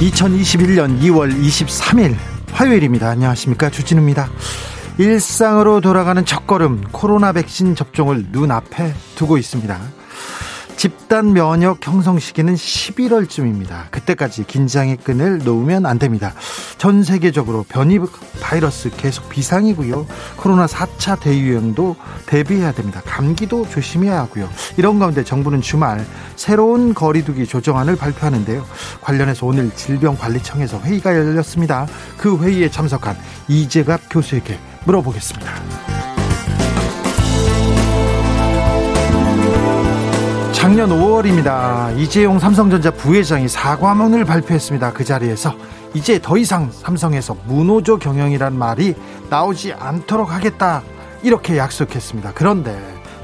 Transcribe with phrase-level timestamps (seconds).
[0.00, 2.14] 2021년 2월 23일
[2.52, 3.08] 화요일입니다.
[3.08, 3.70] 안녕하십니까.
[3.70, 4.28] 주진우입니다.
[4.98, 9.80] 일상으로 돌아가는 첫걸음 코로나 백신 접종을 눈앞에 두고 있습니다.
[10.76, 13.90] 집단 면역 형성 시기는 11월쯤입니다.
[13.90, 16.34] 그때까지 긴장의 끈을 놓으면 안 됩니다.
[16.76, 17.98] 전 세계적으로 변이
[18.40, 20.06] 바이러스 계속 비상이고요.
[20.36, 23.00] 코로나 4차 대유행도 대비해야 됩니다.
[23.04, 24.48] 감기도 조심해야 하고요.
[24.76, 26.04] 이런 가운데 정부는 주말
[26.36, 28.64] 새로운 거리두기 조정안을 발표하는데요.
[29.00, 31.86] 관련해서 오늘 질병관리청에서 회의가 열렸습니다.
[32.18, 33.16] 그 회의에 참석한
[33.48, 36.15] 이재갑 교수에게 물어보겠습니다.
[40.66, 41.96] 작년 5월입니다.
[41.96, 44.94] 이재용 삼성전자 부회장이 사과문을 발표했습니다.
[44.94, 45.54] 그 자리에서
[45.94, 48.96] 이제 더 이상 삼성에서 무노조 경영이란 말이
[49.30, 50.82] 나오지 않도록 하겠다.
[51.22, 52.32] 이렇게 약속했습니다.
[52.34, 52.76] 그런데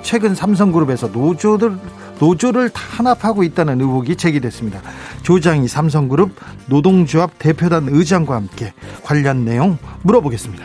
[0.02, 1.78] 최근 삼성그룹에서 노조들
[2.20, 4.80] 노조를 탄압하고 있다는 의혹이 제기됐습니다.
[5.22, 6.30] 조장이 삼성그룹
[6.66, 10.64] 노동조합 대표단 의장과 함께 관련 내용 물어보겠습니다.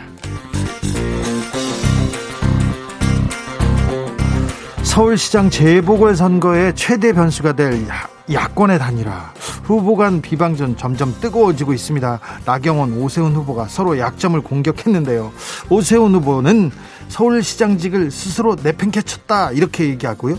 [4.98, 7.86] 서울시장 재보궐선거의 최대 변수가 될
[8.32, 9.32] 야권의 단일화
[9.62, 12.18] 후보 간 비방전 점점 뜨거워지고 있습니다.
[12.44, 15.30] 나경원, 오세훈 후보가 서로 약점을 공격했는데요.
[15.70, 16.72] 오세훈 후보는
[17.10, 20.36] 서울시장직을 스스로 내팽개쳤다 이렇게 얘기하고요.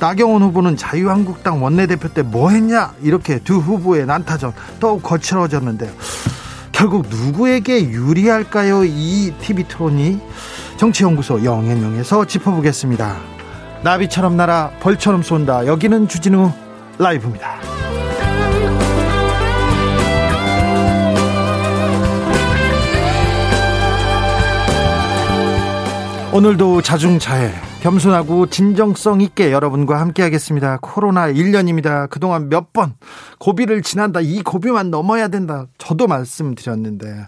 [0.00, 5.92] 나경원 후보는 자유한국당 원내대표 때 뭐 했냐 이렇게 두 후보의 난타전 더욱 거칠어졌는데요.
[6.72, 8.82] 결국 누구에게 유리할까요?
[8.82, 10.20] 이 TV 토론이
[10.76, 13.31] 정치연구소 영앤영에서 짚어보겠습니다.
[13.82, 15.66] 나비처럼 날아 벌처럼 쏜다.
[15.66, 16.52] 여기는 주진우
[16.98, 17.56] 라이브입니다.
[26.32, 30.78] 오늘도 자중차에 겸손하고 진정성 있게 여러분과 함께 하겠습니다.
[30.80, 32.08] 코로나 1년입니다.
[32.08, 32.94] 그동안 몇 번
[33.38, 34.20] 고비를 지난다.
[34.20, 35.66] 이 고비만 넘어야 된다.
[35.78, 37.26] 저도 말씀드렸는데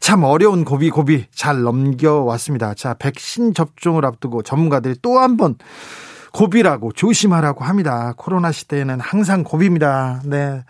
[0.00, 2.74] 참 어려운 고비 고비 잘 넘겨왔습니다.
[2.74, 5.54] 자, 백신 접종을 앞두고 전문가들이 또 한 번
[6.32, 8.14] 고비라고 조심하라고 합니다.
[8.16, 10.22] 코로나 시대에는 항상 고비입니다.
[10.24, 10.64] 네.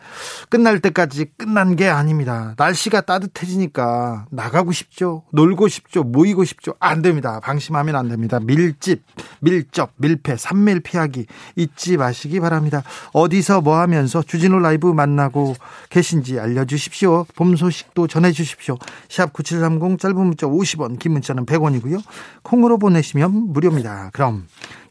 [0.49, 2.55] 끝날 때까지 끝난 게 아닙니다.
[2.59, 5.23] 날씨가 따뜻해지니까 나가고 싶죠.
[5.33, 6.03] 놀고 싶죠.
[6.03, 6.75] 모이고 싶죠.
[6.81, 7.41] 안 됩니다.
[7.41, 8.41] 방심하면 안 됩니다.
[8.41, 9.03] 밀집,
[9.41, 12.83] 밀접, 밀폐, 산밀 피하기 잊지 마시기 바랍니다.
[13.13, 15.55] 어디서 뭐 하면서 주진우 라이브 만나고
[15.91, 17.27] 계신지 알려주십시오.
[17.37, 18.79] 봄 소식도 전해주십시오.
[19.09, 22.03] 샵 9730 짧은 문자 50원, 긴 문자는 100원이고요.
[22.43, 24.11] 콩으로 보내시면 무료입니다.
[24.13, 24.47] 그럼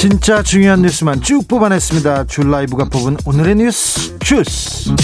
[0.00, 2.24] 진짜 중요한 뉴스만 쭉 뽑아냈습니다.
[2.24, 4.94] 줄 라이브가 뽑은 오늘의 뉴스 주스.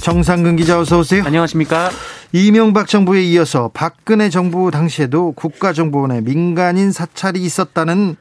[0.00, 1.22] 정상근 기자 어서 오세요.
[1.26, 1.90] 안녕하십니까?
[2.32, 8.16] 이명박 정부에 이어서 박근혜 정부 당시에도 국가정보원에 민간인 사찰이 있었다는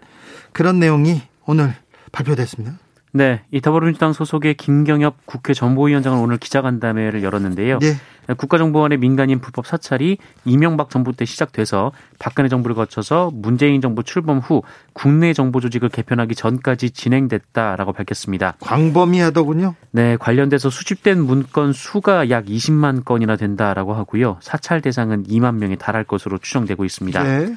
[0.52, 1.74] 그런 내용이 오늘
[2.12, 2.74] 발표됐습니다.
[3.16, 7.80] 네, 이 더불어민주당 소속의 김경엽 국회 정보위원장은 오늘 기자간담회를 열었는데요.
[7.80, 7.94] 네.
[8.36, 14.64] 국가정보원의 민간인 불법 사찰이 이명박 정부 때 시작돼서 박근혜 정부를 거쳐서 문재인 정부 출범 후
[14.92, 18.56] 국내 정보 조직을 개편하기 전까지 진행됐다라고 밝혔습니다.
[18.60, 19.76] 광범위하더군요.
[19.92, 24.40] 네, 관련돼서 수집된 문건 수가 약 20만 건이나 된다라고 하고요.
[24.42, 27.24] 사찰 대상은 2만 명에 달할 것으로 추정되고 있습니다.
[27.24, 27.56] 네.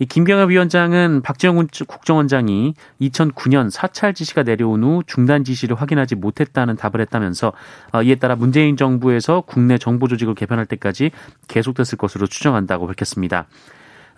[0.00, 7.02] 이 김경엽 위원장은 박지원 국정원장이 2009년 사찰 지시가 내려온 후 중단 지시를 확인하지 못했다는 답을
[7.02, 7.52] 했다면서
[7.92, 11.10] 어, 이에 따라 문재인 정부에서 국내 정보 조직을 개편할 때까지
[11.48, 13.46] 계속됐을 것으로 추정한다고 밝혔습니다.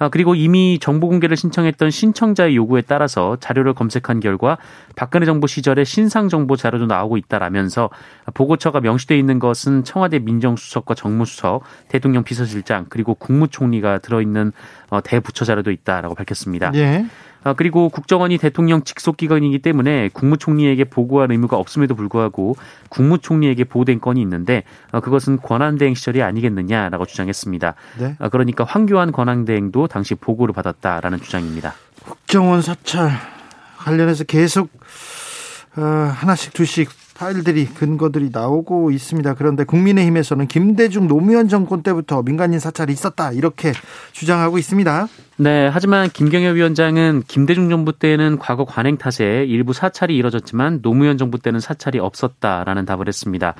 [0.02, 4.58] 아, 그리고 이미 정보 공개를 신청했던 신청자의 요구에 따라서 자료를 검색한 결과
[4.96, 7.88] 박근혜 정부 시절에 신상 정보 자료도 나오고 있다라면서
[8.34, 14.52] 보고처가 명시돼 있는 것은 청와대 민정수석과 정무수석, 대통령 비서실장 그리고 국무총리가 들어있는
[14.90, 16.72] 어, 대부처 자료도 있다라고 밝혔습니다.
[16.74, 17.06] 예.
[17.44, 22.56] 아, 그리고 국정원이 대통령 직속 기관이기 때문에 국무총리에게 보고할 의무가 없음에도 불구하고
[22.88, 27.74] 국무총리에게 보고된 건이 있는데 어, 그것은 권한대행 시절이 아니겠느냐라고 주장했습니다.
[27.98, 28.16] 네.
[28.18, 31.74] 아, 그러니까 황교안 권한대행도 당시 보고를 받았다라는 주장입니다.
[32.04, 33.10] 국정원 사찰
[33.78, 34.70] 관련해서 계속
[35.76, 39.34] 어, 하나씩 둘씩 파일들이 근거들이 나오고 있습니다.
[39.34, 43.72] 그런데 국민의힘에서는 김대중 노무현 정권 때부터 민간인 사찰이 있었다 이렇게
[44.12, 45.08] 주장하고 있습니다.
[45.36, 51.38] 네, 하지만 김경애 위원장은 김대중 정부 때는 과거 관행 탓에 일부 사찰이 이뤄졌지만 노무현 정부
[51.38, 53.54] 때는 사찰이 없었다라는 답을 했습니다.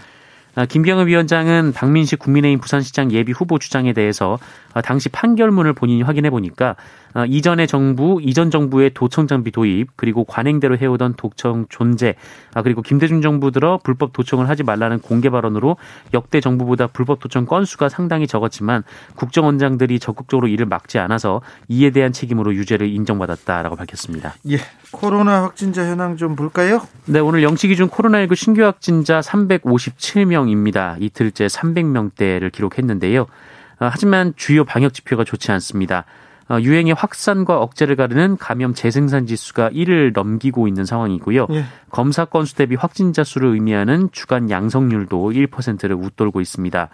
[0.55, 4.39] 아, 김경엽 위원장은 박민식 국민의힘 부산시장 예비 후보 주장에 대해서
[4.75, 6.77] 아, 당시 판결문을 본인이 확인해 보니까
[7.15, 12.15] 아, 이전의 정부, 이전 정부의 도청 장비 도입, 그리고 관행대로 해오던 도청 존재,
[12.63, 15.77] 그리고 김대중 정부 들어 불법 도청을 하지 말라는 공개 발언으로
[16.15, 18.85] 역대 정부보다 불법 도청 건수가 상당히 적었지만
[19.17, 24.35] 국정원장들이 적극적으로 이를 막지 않아서 이에 대한 책임으로 유죄를 인정받았다라고 밝혔습니다.
[24.51, 24.59] 예,
[24.91, 26.83] 코로나 확진자 현황 좀 볼까요?
[27.07, 30.97] 네, 오늘 영시 기준 코로나19 신규 확진자 357명입니다.
[31.01, 33.23] 이틀째 300명대를 기록했는데요.
[33.23, 36.05] 어, 하지만 주요 방역 지표가 좋지 않습니다.
[36.49, 41.47] 어, 유행의 확산과 억제를 가르는 감염 재생산 지수가 1을 넘기고 있는 상황이고요.
[41.51, 41.65] 예.
[41.91, 46.89] 검사 건수 대비 확진자 수를 의미하는 주간 양성률도 1%를 웃돌고 있습니다.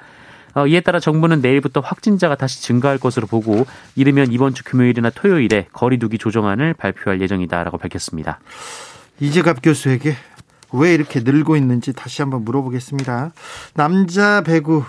[0.54, 3.66] 어, 이에 따라 정부는 내일부터 확진자가 다시 증가할 것으로 보고
[3.96, 8.40] 이르면 이번 주 금요일이나 토요일에 거리두기 조정안을 발표할 예정이다라고 밝혔습니다.
[9.20, 10.14] 이재갑 교수에게
[10.72, 13.32] 왜 이렇게 늘고 있는지 다시 한번 물어보겠습니다.
[13.74, 14.84] 남자 배구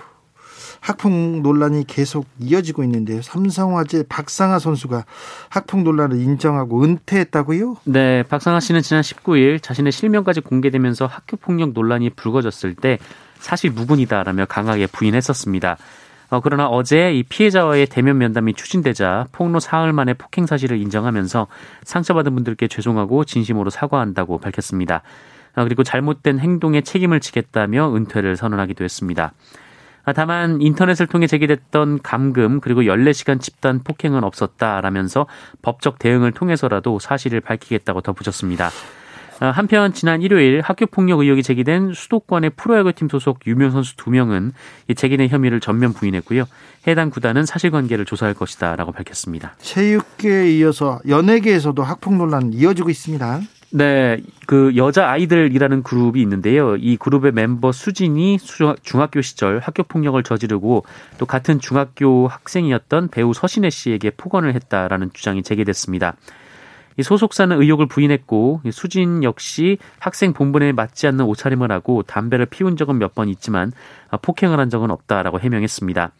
[0.81, 1.11] 학폭
[1.41, 3.21] 논란이 계속 이어지고 있는데요.
[3.21, 5.05] 삼성화재 박상아 선수가
[5.49, 7.77] 학폭 논란을 인정하고 은퇴했다고요?
[7.85, 12.97] 네, 박상아 씨는 지난 19일 자신의 실명까지 공개되면서 학교 폭력 논란이 불거졌을 때
[13.39, 15.77] 사실 무근이다라며 강하게 부인했었습니다.
[16.29, 21.47] 어, 그러나 어제 이 피해자와의 대면 면담이 추진되자 폭로 사흘 만에 폭행 사실을 인정하면서
[21.83, 25.01] 상처받은 분들께 죄송하고 진심으로 사과한다고 밝혔습니다.
[25.55, 29.33] 어, 그리고 잘못된 행동에 책임을 지겠다며 은퇴를 선언하기도 했습니다.
[30.09, 35.27] 아, 다만 인터넷을 통해 제기됐던 감금 그리고 14시간 집단 폭행은 없었다라면서
[35.61, 38.71] 법적 대응을 통해서라도 사실을 밝히겠다고 덧붙였습니다.
[39.39, 44.53] 아, 한편 지난 일요일 학교 폭력 의혹이 제기된 수도권의 프로야구팀 소속 유명 선수 두 명은
[44.95, 46.45] 제기된 혐의를 전면 부인했고요.
[46.87, 49.53] 해당 구단은 사실관계를 조사할 것이다라고 밝혔습니다.
[49.59, 53.41] 체육계에 이어서 연예계에서도 학폭 논란 이어지고 있습니다.
[53.71, 54.17] 네,
[54.47, 56.75] 그 여자 아이들이라는 그룹이 있는데요.
[56.75, 58.39] 이 그룹의 멤버 수진이
[58.81, 60.85] 중학교 시절 학교 폭력을 저지르고
[61.19, 66.15] 또 같은 중학교 학생이었던 배우 서신혜 씨에게 폭언을 했다라는 주장이 제기됐습니다.
[66.97, 72.97] 이 소속사는 의혹을 부인했고 수진 역시 학생 본분에 맞지 않는 옷차림을 하고 담배를 피운 적은
[72.97, 73.71] 몇 번 있지만
[74.23, 76.11] 폭행을 한 적은 없다라고 해명했습니다.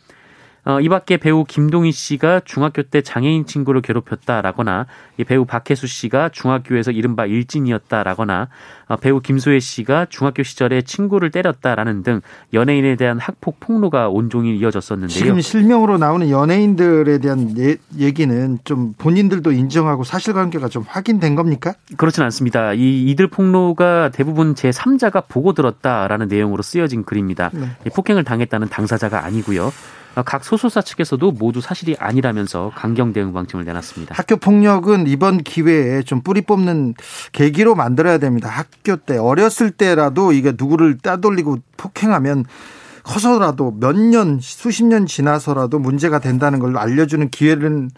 [0.70, 4.86] 어, 이 밖에 배우 김동희 씨가 중학교 때 장애인 친구를 괴롭혔다라거나
[5.18, 8.50] 이 배우 박혜수 씨가 중학교에서 이른바 일진이었다라거나
[8.88, 12.22] 어, 배우 김소혜 씨가 중학교 시절에 친구를 때렸다라는 등
[12.54, 15.18] 연예인에 대한 학폭 폭로가 온종일 이어졌었는데요.
[15.18, 21.74] 지금 실명으로 나오는 연예인들에 대한 예, 얘기는 좀 본인들도 인정하고 사실관계가 좀 확인된 겁니까?
[21.98, 22.74] 그렇진 않습니다.
[22.74, 27.50] 이 이들 폭로가 대부분 제 3자가 보고 들었다라는 내용으로 쓰여진 글입니다.
[27.54, 27.90] 네.
[27.90, 29.72] 폭행을 당했다는 당사자가 아니고요.
[30.24, 34.16] 각 소속사 측에서도 모두 사실이 아니라면서 강경 대응 방침을 내놨습니다.
[34.18, 36.96] 학교 폭력은 이번 기회에 좀 뿌리 뽑는
[37.32, 38.50] 계기로 만들어야 됩니다.
[38.50, 42.46] 학교 때 어렸을 때라도 이게 누구를 따돌리고 폭행하면
[43.04, 47.90] 커서라도 몇 년, 수십 년 지나서라도 문제가 된다는 걸 알려주는 기회를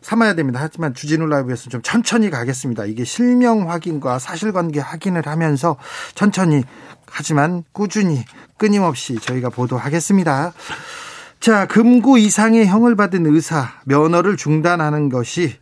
[0.00, 0.60] 삼아야 됩니다.
[0.62, 2.84] 하지만 주진우 라이브에서 좀 천천히 가겠습니다.
[2.84, 5.76] 이게 실명 확인과 사실관계 확인을 하면서
[6.14, 6.62] 천천히
[7.10, 8.24] 하지만 꾸준히
[8.56, 10.52] 끊임없이 저희가 보도하겠습니다.
[11.46, 15.52] 자, 금고 이상의 형을 받은 의사 면허를 중단하는 것이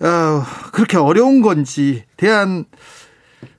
[0.00, 2.66] 어, 그렇게 어려운 건지 대한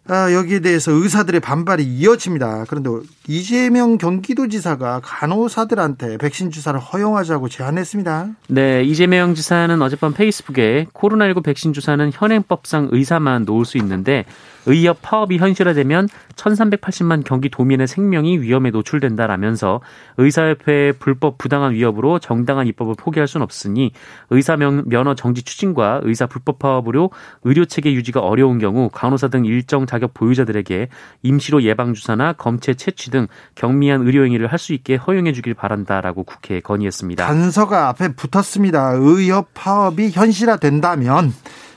[0.08, 2.66] 아, 여기에 대해서 의사들의 반발이 이어집니다.
[2.70, 2.92] 그런데
[3.28, 8.28] 이재명 경기도지사가 간호사들한테 백신 주사를 허용하자고 제안했습니다.
[8.50, 14.24] 네, 이재명 지사는 어젯밤 페이스북에 코로나19 백신 주사는 현행법상 의사만 놓을 수 있는데
[14.68, 19.82] 의협 파업이 현실화되면 1380만 경기 도민의 생명이 위험에 노출된다라면서
[20.18, 23.92] 의사협회의 불법 부당한 위협으로 정당한 입법을 포기할 수는 없으니
[24.30, 27.10] 의사 면허 정지 추진과 의사 불법 파업으로
[27.44, 30.90] 의료 체계 유지가 어려운 경우 간호사 등 일정 자격 보유자들에게
[31.24, 36.24] 임시로 예방 주사나 검체 채취 등 경미한 의료 행위를 할 수 있게 허용해 주길 바란다라고
[36.24, 37.26] 국회에 건의했습니다.
[37.26, 38.94] 단서가 앞에 붙었습니다.
[38.96, 41.32] 의협 파업이 현실화된다면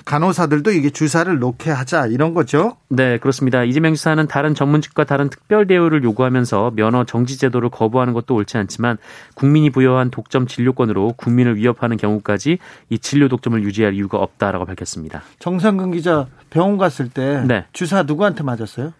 [0.04, 2.76] 간호사들도 이게 주사를 놓게 하자 이런 거죠.
[2.88, 3.64] 네, 그렇습니다.
[3.64, 8.98] 이재명 지사는 다른 전문직과 다른 특별 대우를 요구하면서 면허 정지 제도를 거부하는 것도 옳지 않지만
[9.34, 15.22] 국민이 부여한 독점 진료권으로 국민을 위협하는 경우까지 이 진료 독점을 유지할 이유가 없다라고 밝혔습니다.
[15.38, 17.66] 정상근 기자 병원 갔을 때 네.
[17.72, 18.92] 주사 누구한테 맞았어요?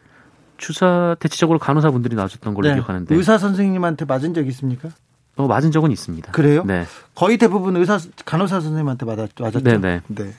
[0.56, 2.74] 주사 대체적으로 간호사분들이 놔줬던 걸로 네.
[2.74, 4.90] 기억하는데 의사 선생님한테 맞은 적 있습니까?
[5.36, 6.32] 어, 맞은 적은 있습니다.
[6.32, 6.64] 그래요?
[6.66, 6.84] 네.
[7.14, 9.60] 거의 대부분 의사 간호사 선생님한테 맞았, 맞았죠.
[9.62, 10.02] 네네.
[10.08, 10.34] 네.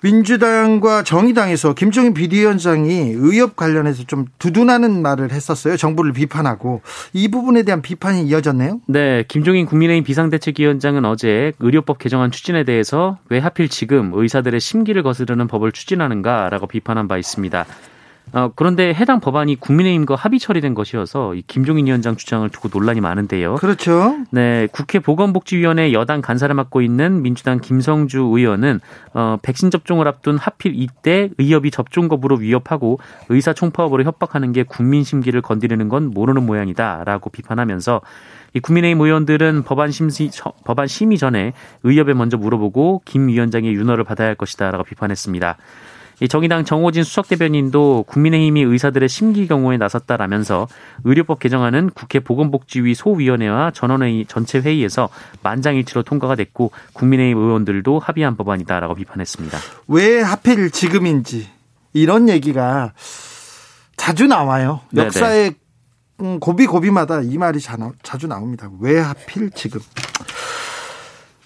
[0.00, 5.76] 민주당과 정의당에서 김종인 비대위원장이 의협 관련해서 좀 두둔하는 말을 했었어요.
[5.76, 6.82] 정부를 비판하고
[7.12, 8.80] 이 부분에 대한 비판이 이어졌네요.
[8.86, 15.48] 네, 김종인 국민의힘 비상대책위원장은 어제 의료법 개정안 추진에 대해서 왜 하필 지금 의사들의 심기를 거스르는
[15.48, 17.66] 법을 추진하는가라고 비판한 바 있습니다.
[18.32, 23.56] 어, 그런데 해당 법안이 국민의힘과 합의 처리된 것이어서 이 김종인 위원장 주장을 두고 논란이 많은데요.
[23.56, 24.16] 그렇죠.
[24.30, 28.80] 네, 국회 보건복지위원회 여당 간사를 맡고 있는 민주당 김성주 의원은
[29.14, 35.04] 어, 백신 접종을 앞둔 하필 이때 의협이 접종 거부로 위협하고 의사 총파업으로 협박하는 게 국민
[35.04, 38.00] 심기를 건드리는 건 모르는 모양이다라고 비판하면서
[38.54, 40.30] 이 국민의힘 의원들은 법안 심시
[40.64, 45.56] 법안 심의 전에 의협에 먼저 물어보고 김 위원장의 윤허를 받아야 할 것이다라고 비판했습니다.
[46.26, 50.66] 정의당 정호진 수석대변인도 국민의힘이 의사들의 심기 경우에 나섰다라면서
[51.04, 55.08] 의료법 개정안은 국회 보건복지위 소위원회와 전원회의 전체 회의에서
[55.42, 59.58] 만장일치로 통과가 됐고 국민의힘 의원들도 합의한 법안이다라고 비판했습니다.
[59.86, 61.48] 왜 하필 지금인지
[61.92, 62.92] 이런 얘기가
[63.96, 64.80] 자주 나와요.
[64.96, 65.54] 역사의
[66.20, 67.60] 음, 고비 고비마다 이 말이
[68.02, 68.68] 자주 나옵니다.
[68.80, 69.80] 왜 하필 지금?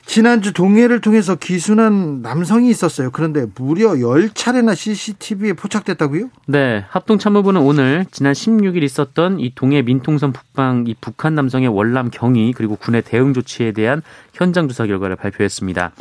[0.05, 3.11] 지난주 동해를 통해서 기순한 남성이 있었어요.
[3.11, 6.29] 그런데 무려 10차례나 CCTV에 포착됐다고요?
[6.47, 6.85] 네.
[6.89, 12.77] 합동참모부는 오늘 지난 16일 있었던 이 동해 민통선 북방 이 북한 남성의 월남 경위 그리고
[12.77, 14.03] 군의 대응 조치에 대한
[14.35, 15.93] 현장 조사 결과를 발표했습니다.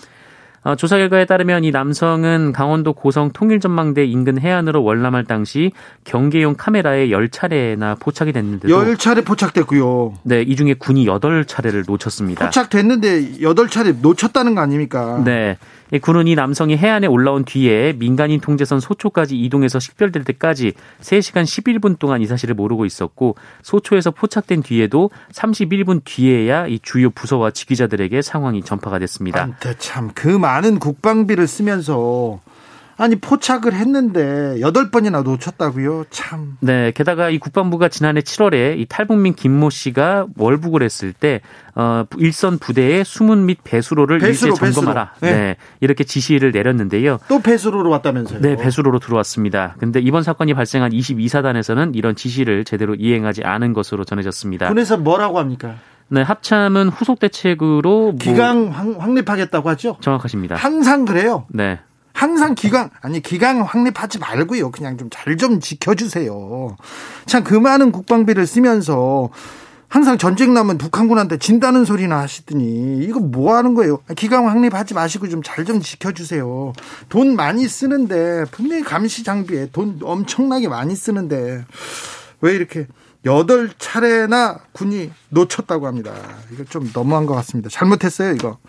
[0.63, 5.71] 어, 조사 결과에 따르면 이 남성은 강원도 고성 통일전망대 인근 해안으로 월남할 당시
[6.03, 10.13] 경계용 카메라에 10차례나 포착이 됐는데도 10차례 포착됐고요.
[10.23, 12.45] 네, 이 중에 군이 8차례를 놓쳤습니다.
[12.45, 15.21] 포착됐는데 8차례 놓쳤다는 거 아닙니까?
[15.25, 15.57] 네.
[15.99, 22.21] 군은 이 남성이 해안에 올라온 뒤에 민간인 통제선 소초까지 이동해서 식별될 때까지 3시간 11분 동안
[22.21, 28.99] 이 사실을 모르고 있었고 소초에서 포착된 뒤에도 31분 뒤에야 이 주요 부서와 지휘자들에게 상황이 전파가
[28.99, 29.47] 됐습니다.
[29.77, 32.39] 참 그 많은 국방비를 쓰면서
[33.01, 36.05] 아니 포착을 했는데 여덟 번이나 놓쳤다고요.
[36.11, 36.57] 참.
[36.59, 36.91] 네.
[36.91, 41.41] 게다가 이 국방부가 지난해 7월에 이 탈북민 김모 씨가 월북을 했을 때
[41.73, 45.13] 어, 일선 부대의 수문 및 배수로를 배수로, 일제 점검하라.
[45.19, 45.31] 배수로.
[45.31, 45.41] 네.
[45.41, 45.55] 네.
[45.79, 47.17] 이렇게 지시를 내렸는데요.
[47.27, 48.39] 또 배수로로 왔다면서요?
[48.41, 49.75] 네, 배수로로 들어왔습니다.
[49.79, 54.67] 근데 이번 사건이 발생한 22사단에서는 이런 지시를 제대로 이행하지 않은 것으로 전해졌습니다.
[54.67, 55.77] 군에서 뭐라고 합니까?
[56.09, 58.67] 네, 합참은 후속 대책으로 뭐 기강
[58.99, 59.97] 확립하겠다고 하죠?
[60.01, 60.55] 정확하십니다.
[60.55, 61.47] 항상 그래요.
[61.49, 61.79] 네.
[62.21, 64.69] 항상 기강 아니 기강 확립하지 말고요.
[64.69, 66.77] 그냥 좀 잘좀 좀 지켜주세요.
[67.25, 69.29] 참 그 많은 국방비를 쓰면서
[69.87, 74.03] 항상 전쟁 나면 북한군한테 진다는 소리나 하시더니 이거 뭐 하는 거예요?
[74.15, 76.73] 기강 확립하지 마시고 좀 잘좀 좀 지켜주세요.
[77.09, 81.65] 돈 많이 쓰는데 분명히 감시 장비에 돈 엄청나게 많이 쓰는데
[82.41, 82.85] 왜 이렇게
[83.25, 86.13] 여덟 차례나 군이 놓쳤다고 합니다.
[86.53, 87.69] 이거 좀 너무한 것 같습니다.
[87.71, 88.59] 잘못했어요, 이거.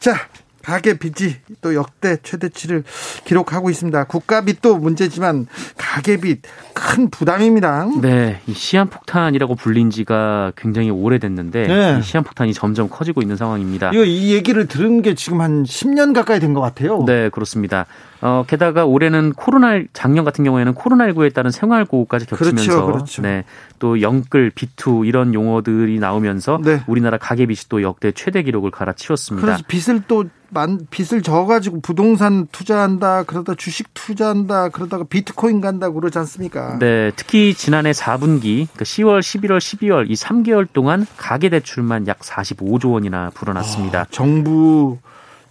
[0.00, 0.16] 자,
[0.62, 2.84] 가계 빚이 또 역대 최대치를
[3.24, 4.04] 기록하고 있습니다.
[4.04, 7.86] 국가 빚도 문제지만 가계 빚 큰 부담입니다.
[8.00, 12.02] 네, 이 시한폭탄이라고 불린 지가 굉장히 오래됐는데 네.
[12.02, 13.90] 시한폭탄이 점점 커지고 있는 상황입니다.
[13.92, 17.04] 이거 이 얘기를 들은 게 지금 한 10년 가까이 된 것 같아요.
[17.06, 17.86] 네, 그렇습니다.
[18.22, 23.22] 어, 게다가 올해는 코로나 작년 같은 경우에는 코로나19에 따른 생활고까지 겹치면서 그렇죠, 그렇죠.
[23.22, 23.44] 네.
[23.78, 26.82] 또 영끌, 비투 이런 용어들이 나오면서 네.
[26.86, 29.46] 우리나라 가계 빚이 또 역대 최대 기록을 갈아치웠습니다.
[29.46, 36.18] 그래서 빚을 또 만, 빚을 져가지고 부동산 투자한다, 그러다 주식 투자한다, 그러다가 비트코인 간다 그러지
[36.18, 36.78] 않습니까?
[36.78, 42.92] 네, 특히 지난해 4분기, 그러니까 10월, 11월, 12월 이 3개월 동안 가계 대출만 약 45조
[42.92, 44.00] 원이나 불어났습니다.
[44.00, 44.98] 아, 정부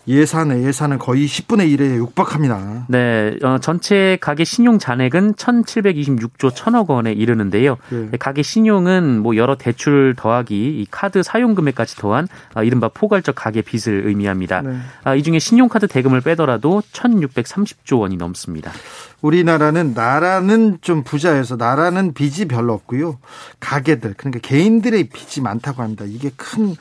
[0.10, 2.88] 예산에 예산은 거의 10분의 1에 육박합니다.
[2.88, 7.78] 네, 어, 전체 가계 신용 잔액은 1,726조 1천억 원에 이르는데요.
[7.90, 8.10] 네.
[8.18, 13.62] 가계 신용은 뭐 여러 대출 더하기 이 카드 사용 금액까지 더한 아, 이른바 포괄적 가계
[13.62, 14.64] 빚을 의미합니다.
[14.64, 14.78] 네.
[15.04, 18.72] 아, 이 중에 신용카드 대금을 빼더라도 1,630조 원이 넘습니다.
[19.22, 23.20] 우리나라는 나라는 좀 부자여서 나라는 빚이 별로 없고요.
[23.60, 26.06] 가게들 그러니까 개인들의 빚이 많다고 합니다.
[26.08, 26.76] 이게 큰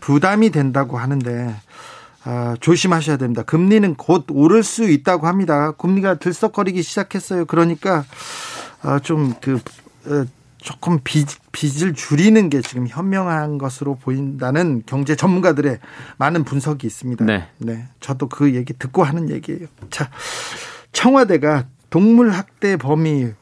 [0.00, 1.54] 부담이 된다고 하는데
[2.24, 3.42] 아, 조심하셔야 됩니다.
[3.42, 5.72] 금리는 곧 오를 수 있다고 합니다.
[5.72, 7.46] 금리가 들썩거리기 시작했어요.
[7.46, 8.04] 그러니까
[8.82, 9.60] 아, 좀그
[10.06, 10.24] 어,
[10.58, 15.78] 조금 빚, 빚을 줄이는 게 지금 현명한 것으로 보인다는 경제 전문가들의
[16.18, 17.24] 많은 분석이 있습니다.
[17.24, 17.48] 네.
[17.58, 17.88] 네.
[18.00, 19.66] 저도 그 얘기 듣고 하는 얘기예요.
[19.90, 20.10] 자,
[20.92, 23.32] 청와대가 동물 학대 범위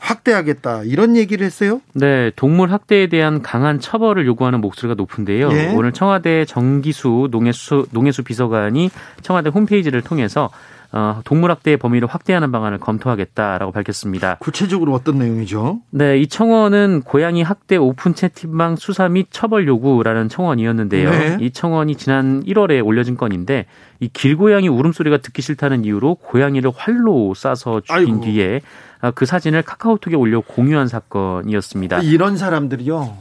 [0.00, 1.80] 확대하겠다 이런 얘기를 했어요?
[1.94, 5.52] 네, 동물 학대에 대한 강한 처벌을 요구하는 목소리가 높은데요.
[5.52, 5.72] 예?
[5.74, 8.90] 오늘 청와대 정기수 농해수 농해수 비서관이
[9.22, 10.50] 청와대 홈페이지를 통해서
[10.92, 14.38] 어, 동물학대의 범위를 확대하는 방안을 검토하겠다라고 밝혔습니다.
[14.40, 15.80] 구체적으로 어떤 내용이죠?
[15.90, 21.10] 네, 이 청원은 고양이 학대 오픈 채팅방 수사 및 처벌 요구라는 청원이었는데요.
[21.10, 21.36] 네.
[21.40, 23.66] 이 청원이 지난 1월에 올려진 건인데
[24.00, 28.20] 이 길고양이 울음소리가 듣기 싫다는 이유로 고양이를 활로 쏴서 죽인 아이고.
[28.22, 28.60] 뒤에
[29.00, 32.00] 아, 그 사진을 카카오톡에 올려 공유한 사건이었습니다.
[32.00, 33.16] 이런 사람들이요.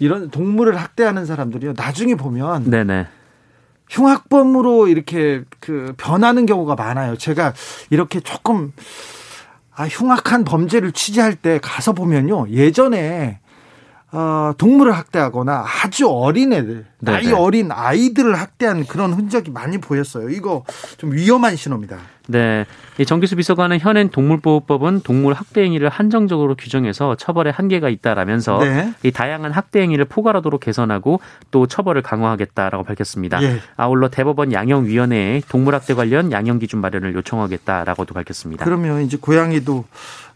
[0.00, 1.74] 이런 동물을 학대하는 사람들이요.
[1.76, 3.06] 나중에 보면 네네.
[3.90, 7.16] 흉악범으로 이렇게 그 변하는 경우가 많아요.
[7.16, 7.52] 제가
[7.90, 8.72] 이렇게 조금
[9.74, 12.48] 아, 흉악한 범죄를 취재할 때 가서 보면요.
[12.50, 13.40] 예전에
[14.12, 17.36] 어, 동물을 학대하거나 아주 어린 애들, 나이 네네.
[17.36, 20.30] 어린 아이들을 학대한 그런 흔적이 많이 보였어요.
[20.30, 20.64] 이거
[20.96, 21.98] 좀 위험한 신호입니다.
[22.26, 22.66] 네.
[22.98, 28.92] 이 정기수 비서관은 현행 동물보호법은 동물 학대 행위를 한정적으로 규정해서 처벌에 한계가 있다라면서 네.
[29.04, 33.42] 이 다양한 학대 행위를 포괄하도록 개선하고 또 처벌을 강화하겠다라고 밝혔습니다.
[33.42, 33.60] 예.
[33.76, 38.64] 아울러 대법원 양형위원회에 동물 학대 관련 양형 기준 마련을 요청하겠다라고도 밝혔습니다.
[38.64, 39.84] 그러면 이제 고양이도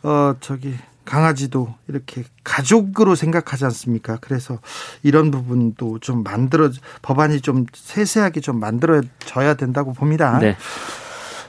[0.04, 4.18] 어 저기 강아지도 이렇게 가족으로 생각하지 않습니까?
[4.20, 4.58] 그래서
[5.02, 6.70] 이런 부분도 좀 만들어
[7.02, 10.38] 법안이 좀 세세하게 좀 만들어져야 된다고 봅니다.
[10.38, 10.56] 네.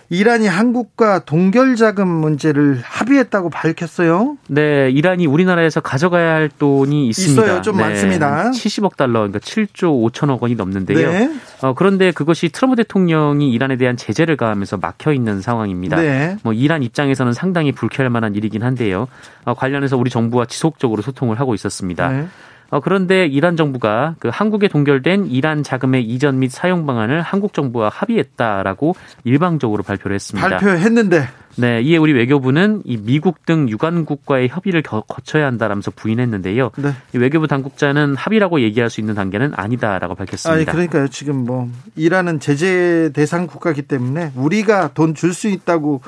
[0.10, 4.38] 이란이 한국과 동결 자금 문제를 합의했다고 밝혔어요.
[4.48, 7.44] 네, 이란이 우리나라에서 가져가야 할 돈이 있습니다.
[7.44, 8.52] 있어요, 좀 네, 많습니다.
[8.52, 11.12] 70억 달러, 그러니까 7조 5천억 원이 넘는데요.
[11.12, 11.32] 네.
[11.62, 15.98] 어, 그런데 그것이 트럼프 대통령이 이란에 대한 제재를 가하면서 막혀 있는 상황입니다.
[15.98, 16.38] 네.
[16.44, 19.08] 뭐 이란 입장에서는 상당히 불쾌할 만한 일이긴 한데요.
[19.44, 22.28] 어, 관련해서 우리 정부와 지속적으로 소통을 하고 있었습니다.
[22.72, 22.78] 네.
[22.78, 27.90] 어, 그런데 이란 정부가 그 한국에 동결된 이란 자금의 이전 및 사용 방안을 한국 정부와
[27.90, 30.48] 합의했다라고 일방적으로 발표를 했습니다.
[30.48, 36.72] 발표했는데 네, 이에 우리 외교부는 이 미국 등 유관국과의 협의를 거쳐야 한다라면서 부인했는데요.
[36.76, 36.90] 네.
[37.14, 40.54] 이 외교부 당국자는 합의라고 얘기할 수 있는 단계는 아니다라고 밝혔습니다.
[40.54, 41.08] 아니, 그러니까요.
[41.08, 46.02] 지금 뭐 이란은 제재 대상 국가이기 때문에 우리가 돈 줄 수 있다고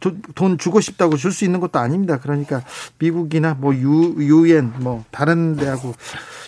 [0.00, 2.18] 돈 주고 싶다고 줄 수 있는 것도 아닙니다.
[2.18, 2.62] 그러니까
[2.98, 5.94] 미국이나 뭐 유, 유엔 뭐 다른 데하고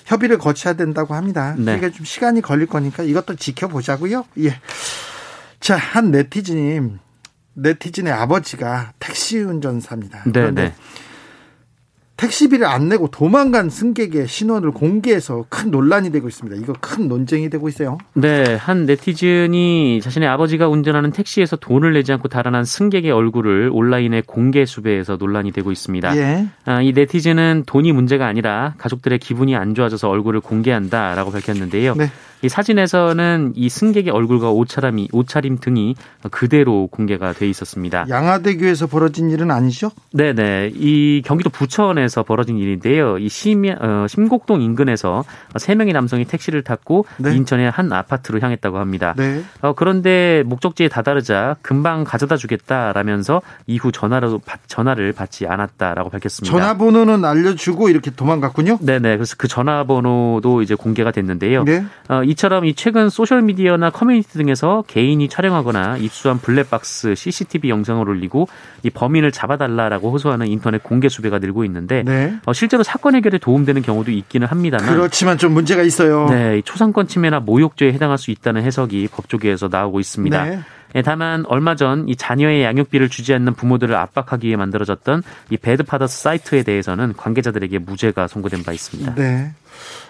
[0.04, 1.54] 협의를 거쳐야 된다고 합니다.
[1.56, 1.76] 네.
[1.76, 4.26] 그러니까 좀 시간이 걸릴 거니까 이것도 지켜보자고요.
[4.40, 4.60] 예.
[5.60, 6.98] 자, 한 네티즌이
[7.54, 10.24] 네티즌의 아버지가 택시 운전사입니다.
[10.26, 10.74] 네, 그런데 네.
[12.16, 16.60] 택시비를 안 내고 도망간 승객의 신원을 공개해서 큰 논란이 되고 있습니다.
[16.62, 17.98] 이거 큰 논쟁이 되고 있어요.
[18.14, 24.64] 네, 한 네티즌이 자신의 아버지가 운전하는 택시에서 돈을 내지 않고 달아난 승객의 얼굴을 온라인에 공개
[24.64, 26.16] 수배해서 논란이 되고 있습니다.
[26.16, 26.46] 예.
[26.64, 31.94] 아, 이 네티즌은 돈이 문제가 아니라 가족들의 기분이 안 좋아져서 얼굴을 공개한다라고 밝혔는데요.
[31.94, 32.10] 네.
[32.42, 35.94] 이 사진에서는 이 승객의 얼굴과 옷차림이 옷차림 등이
[36.30, 38.06] 그대로 공개가 돼 있었습니다.
[38.08, 39.90] 양화대교에서 벌어진 일은 아니죠?
[40.12, 40.70] 네 네.
[40.74, 43.18] 이 경기도 부천에서 벌어진 일인데요.
[43.18, 45.24] 이 심, 어, 심곡동 인근에서
[45.56, 47.34] 세 명의 남성이 택시를 탔고 네.
[47.34, 49.14] 인천의 한 아파트로 향했다고 합니다.
[49.16, 49.42] 네.
[49.62, 56.52] 어, 그런데 목적지에 다다르자 금방 가져다 주겠다라면서 이후 전화로 전화를 받지 않았다라고 밝혔습니다.
[56.52, 58.78] 전화번호는 알려주고 이렇게 도망갔군요.
[58.80, 59.16] 네네.
[59.16, 61.64] 그래서 그 전화번호도 이제 공개가 됐는데요.
[61.64, 61.84] 네.
[62.08, 68.48] 어, 이처럼 이 최근 소셜 미디어나 커뮤니티 등에서 개인이 촬영하거나 입수한 블랙박스 CCTV 영상을 올리고
[68.82, 72.36] 이 범인을 잡아달라라고 호소하는 인터넷 공개 수배가 늘고 있는데 네.
[72.44, 76.26] 어, 실제로 사건 해결에 도움되는 경우도 있기는 합니다만 그렇지만 좀 문제가 있어요.
[76.30, 80.44] 네, 초상권 침해나 모욕죄에 해당할 수 있다는 해석이 법조계에서 나오고 있습니다.
[80.44, 80.60] 네.
[80.94, 86.22] 예, 다만 얼마 전 이 자녀의 양육비를 주지 않는 부모들을 압박하기 위해 만들어졌던 이 배드파더스
[86.22, 89.14] 사이트에 대해서는 관계자들에게 무죄가 선고된 바 있습니다.
[89.16, 89.52] 네.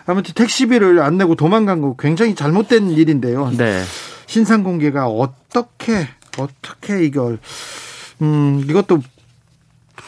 [0.06, 3.50] 아무튼 택시비를 안 내고 도망간 거 굉장히 잘못된 일인데요.
[3.56, 3.82] 네.
[4.26, 6.08] 신상 공개가 어떻게
[6.38, 7.38] 어떻게 이걸
[8.22, 9.00] 음 이것도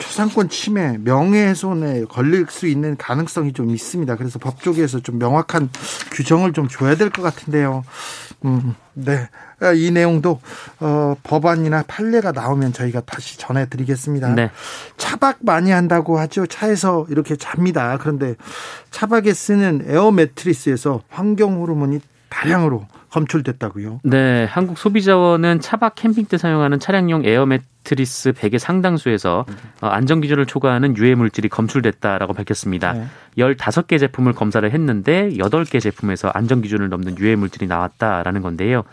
[0.00, 4.14] 초상권 침해, 명예훼손에 걸릴 수 있는 가능성이 좀 있습니다.
[4.16, 5.70] 그래서 법조계에서 좀 명확한
[6.12, 7.84] 규정을 좀 줘야 될 것 같은데요.
[8.44, 9.28] 음, 네.
[9.74, 10.40] 이 내용도
[10.80, 14.34] 어, 법안이나 판례가 나오면 저희가 다시 전해드리겠습니다.
[14.34, 14.50] 네.
[14.96, 16.46] 차박 많이 한다고 하죠.
[16.46, 17.98] 차에서 이렇게 잡니다.
[17.98, 18.36] 그런데
[18.90, 24.00] 차박에 쓰는 에어 매트리스에서 환경 호르몬이 다량으로 검출됐다고요?
[24.04, 29.46] 네, 한국 소비자원은 차박 캠핑 때 사용하는 차량용 에어 매트리스 100의 상당수에서
[29.80, 32.92] 어, 안전 기준을 초과하는 유해 물질이 검출됐다라고 밝혔습니다.
[32.92, 33.06] 네.
[33.38, 38.84] 15개 제품을 검사를 했는데 8개 제품에서 안전 기준을 넘는 유해 물질이 나왔다라는 건데요.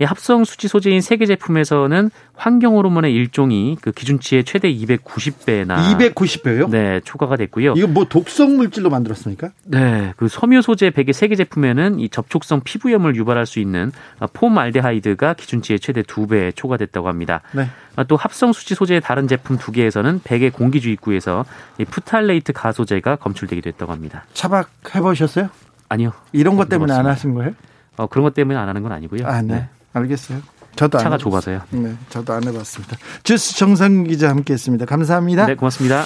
[0.00, 6.70] 이 합성 수치 소재인 세계 제품에서는 환경 호르몬의 일종이 그 기준치의 최대 290배나 290배요?
[6.70, 7.74] 네, 초과가 됐고요.
[7.76, 9.50] 이거 뭐 독성 물질로 만들었습니까?
[9.64, 13.90] 네, 그 섬유 소재 베개 세 개 제품에는 이 접촉성 피부염을 유발할 수 있는
[14.32, 17.40] 폼알데하이드가 기준치의 최대 2배 초과됐다고 합니다.
[17.52, 17.68] 네.
[18.06, 21.44] 또 합성 수지 소재의 다른 제품 두 개에서는 베개 공기 주입구에서
[21.78, 24.24] 이 프탈레이트 가소제가 검출되기도 했다고 합니다.
[24.32, 25.48] 차박 해 보셨어요?
[25.88, 26.12] 아니요.
[26.32, 27.52] 이런 것 때문에 안 하신 거예요?
[27.96, 29.26] 어, 그런 것 때문에 안 하는 건 아니고요.
[29.26, 29.54] 아, 네.
[29.54, 29.68] 네.
[29.92, 30.40] 알겠어요.
[30.76, 31.62] 저도 차가 좁아서요.
[31.70, 32.96] 네, 저도 안 해봤습니다.
[33.24, 34.86] 주스 정상 기자 함께했습니다.
[34.86, 35.46] 감사합니다.
[35.46, 36.04] 네, 고맙습니다.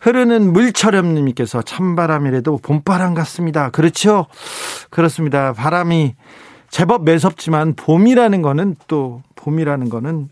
[0.00, 3.70] 흐르는 물처럼님께서 찬바람이라도 봄바람 같습니다.
[3.70, 4.26] 그렇죠?
[4.90, 5.52] 그렇습니다.
[5.52, 6.14] 바람이
[6.70, 10.28] 제법 매섭지만 봄이라는 거는 또 봄이라는 거는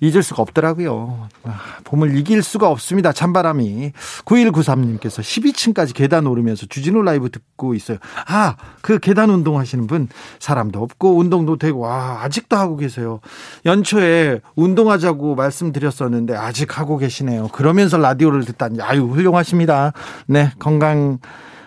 [0.00, 1.28] 잊을 수가 없더라고요.
[1.44, 3.12] 아, 봄을 이길 수가 없습니다.
[3.12, 3.92] 찬바람이.
[4.24, 7.98] 9193님께서 12층까지 계단 오르면서 주진우 라이브 듣고 있어요.
[8.26, 10.08] 아, 그 계단 운동 하시는 분
[10.38, 13.20] 사람도 없고 운동도 되고 와, 아직도 하고 계세요.
[13.64, 17.48] 연초에 운동하자고 말씀드렸었는데 아직 하고 계시네요.
[17.48, 19.92] 그러면서 라디오를 듣다니 아유, 훌륭하십니다.
[20.26, 21.18] 네, 건강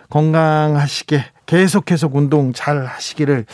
[0.09, 3.45] 건강하시게 계속 계속 운동 잘 하시기를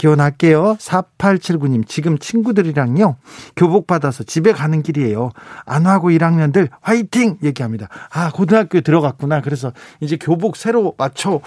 [0.00, 0.76] 기원할게요.
[0.78, 3.16] 4879님, 지금 친구들이랑요,
[3.54, 5.30] 교복 받아서 집에 가는 길이에요.
[5.66, 7.36] 안하고 1학년들 화이팅!
[7.42, 7.88] 얘기합니다.
[8.10, 9.42] 아, 고등학교에 들어갔구나.
[9.42, 11.42] 그래서 이제 교복 새로 맞춰,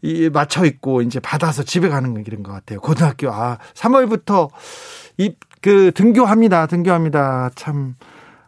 [0.00, 2.80] 이, 맞춰 있고, 이제 받아서 집에 가는 길인 것 같아요.
[2.80, 4.48] 고등학교, 아, 3월부터
[5.18, 6.66] 이, 그, 등교합니다.
[6.66, 7.50] 등교합니다.
[7.54, 7.96] 참,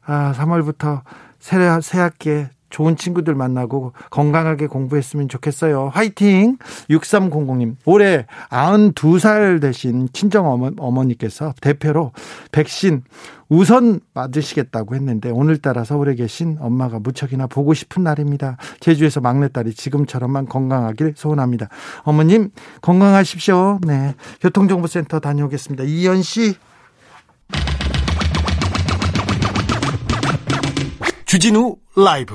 [0.07, 1.03] 아, 3월부터
[1.41, 5.91] 새, 새 학기에 좋은 친구들 만나고 건강하게 공부했으면 좋겠어요.
[5.93, 6.59] 화이팅!
[6.91, 12.13] 6300님, 올해 92살 되신 친정 어머, 어머니께서 대표로
[12.53, 13.03] 백신
[13.49, 18.57] 우선 맞으시겠다고 했는데 오늘따라 서울에 계신 엄마가 무척이나 보고 싶은 날입니다.
[18.81, 21.69] 제주에서 막내딸이 지금처럼만 건강하길 소원합니다.
[22.03, 22.51] 어머님,
[22.81, 23.81] 건강하십시오.
[23.87, 24.15] 네.
[24.41, 25.85] 교통정보센터 다녀오겠습니다.
[25.85, 26.57] 이현 씨.
[31.27, 32.35] 주진우 라이브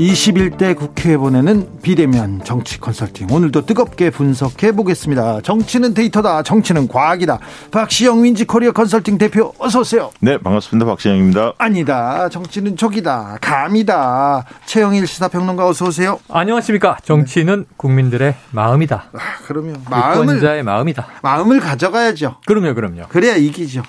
[0.00, 3.26] 21대 국회에 보내는 비대면 정치 컨설팅.
[3.30, 5.42] 오늘도 뜨겁게 분석해 보겠습니다.
[5.42, 6.42] 정치는 데이터다.
[6.42, 7.38] 정치는 과학이다.
[7.70, 10.10] 박시영 윈지 코리아 컨설팅 대표 어서 오세요.
[10.20, 10.86] 네, 반갑습니다.
[10.86, 11.52] 박시영입니다.
[11.58, 12.30] 아니다.
[12.30, 13.38] 정치는 촉이다.
[13.42, 14.46] 감이다.
[14.64, 16.18] 최영일 시사평론가 어서 오세요.
[16.30, 16.96] 안녕하십니까.
[17.04, 19.10] 정치는 국민들의 마음이다.
[19.12, 21.06] 아, 그러면 마음을 자의 마음이다.
[21.22, 22.36] 마음을 가져가야죠.
[22.46, 23.02] 그럼요, 그럼요.
[23.10, 23.82] 그래야 이기죠.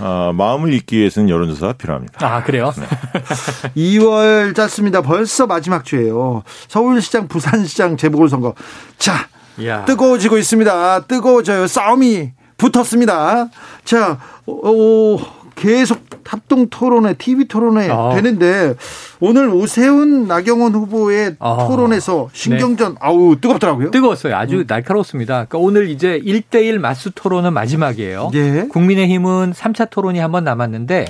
[0.00, 2.26] 아, 마음을 잊기 위해서는 여론조사가 필요합니다.
[2.26, 2.72] 아, 그래요?
[2.76, 2.86] 네.
[3.76, 5.02] 2월 짰습니다.
[5.02, 6.42] 벌써 마지막 주예요.
[6.68, 8.54] 서울시장, 부산시장 재보궐선거.
[8.98, 9.28] 자,
[9.64, 9.84] 야.
[9.84, 11.00] 뜨거워지고 있습니다.
[11.06, 11.66] 뜨거워져요.
[11.66, 13.48] 싸움이 붙었습니다.
[13.84, 15.18] 자, 오,
[15.54, 18.14] 계속 합동 토론회, TV 토론회 아.
[18.14, 18.74] 되는데
[19.20, 21.66] 오늘 오세훈 나경원 후보의 아.
[21.68, 22.98] 토론에서 신경전 네.
[23.00, 23.90] 아우 뜨겁더라고요.
[23.90, 24.34] 뜨거웠어요.
[24.36, 24.64] 아주 음.
[24.66, 25.44] 날카롭습니다.
[25.46, 28.30] 그러니까 오늘 이제 1대1 맞수 토론은 마지막이에요.
[28.34, 28.66] 예.
[28.70, 31.04] 국민의힘은 3차 토론이 한 번 남았는데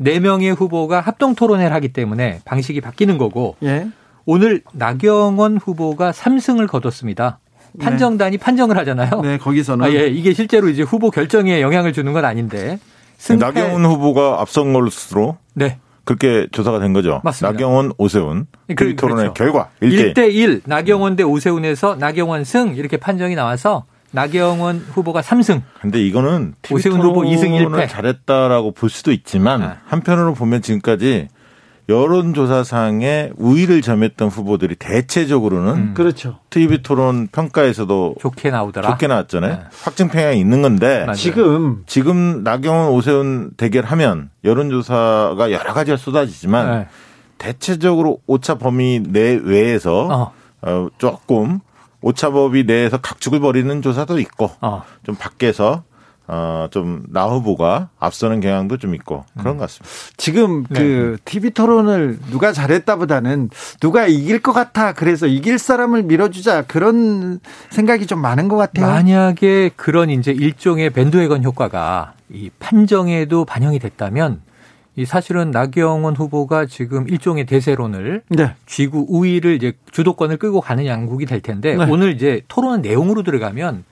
[0.00, 3.88] 4명의 후보가 합동 토론회를 하기 때문에 방식이 바뀌는 거고 예.
[4.26, 7.38] 오늘 나경원 후보가 3승을 거뒀습니다.
[7.80, 8.42] 판정단이 네.
[8.42, 9.20] 판정을 하잖아요.
[9.22, 12.78] 네, 거기서는 아, 예, 이게 실제로 이제 후보 결정에 영향을 주는 건 아닌데
[13.18, 13.44] 승패...
[13.44, 15.78] 나경원 후보가 앞선 것으로 네.
[16.04, 17.20] 그렇게 조사가 된 거죠.
[17.24, 17.52] 맞습니다.
[17.52, 19.34] 나경원, 오세훈 그, 그 토론의 그렇죠.
[19.34, 25.62] 결과 1대 1대 1 나경원 대 오세훈에서 나경원 승 이렇게 판정이 나와서 나경원 후보가 3승.
[25.80, 29.70] 근데 이거는 오세훈 후보 2승 1패 잘했다라고 볼 수도 있지만 네.
[29.86, 31.28] 한편으로 보면 지금까지
[31.88, 35.94] 여론조사상에 우위를 점했던 후보들이 대체적으로는 음.
[35.94, 36.38] 그렇죠.
[36.50, 38.90] TV 토론 평가에서도 좋게 나오더라.
[38.90, 39.52] 좋게 나왔잖아요.
[39.56, 39.60] 네.
[39.82, 41.14] 확증 평양이 있는 건데 맞아요.
[41.14, 46.86] 지금 지금 나경원 오세훈 대결하면 여론조사가 여러 가지가 쏟아지지만 네.
[47.38, 50.32] 대체적으로 오차 범위 내 외에서 어.
[50.60, 51.60] 어, 조금
[52.00, 54.82] 오차범위 내에서 각축을 벌이는 조사도 있고 어.
[55.02, 55.82] 좀 밖에서
[56.30, 59.88] 어, 좀, 나 후보가 앞서는 경향도 좀 있고 그런 것 같습니다.
[60.18, 60.78] 지금 네.
[60.78, 63.48] 그 TV 토론을 누가 잘했다 보다는
[63.80, 64.92] 누가 이길 것 같아.
[64.92, 66.62] 그래서 이길 사람을 밀어주자.
[66.66, 68.86] 그런 생각이 좀 많은 것 같아요.
[68.86, 74.42] 만약에 그런 이제 일종의 밴드웨건 효과가 이 판정에도 반영이 됐다면
[74.98, 78.54] 이 사실은 나경원 후보가 지금 일종의 대세론을 네.
[78.66, 81.86] 쥐고 우위를 이제 주도권을 끌고 가는 양국이 될 텐데 네.
[81.88, 83.84] 오늘 이제 토론 내용으로 들어가면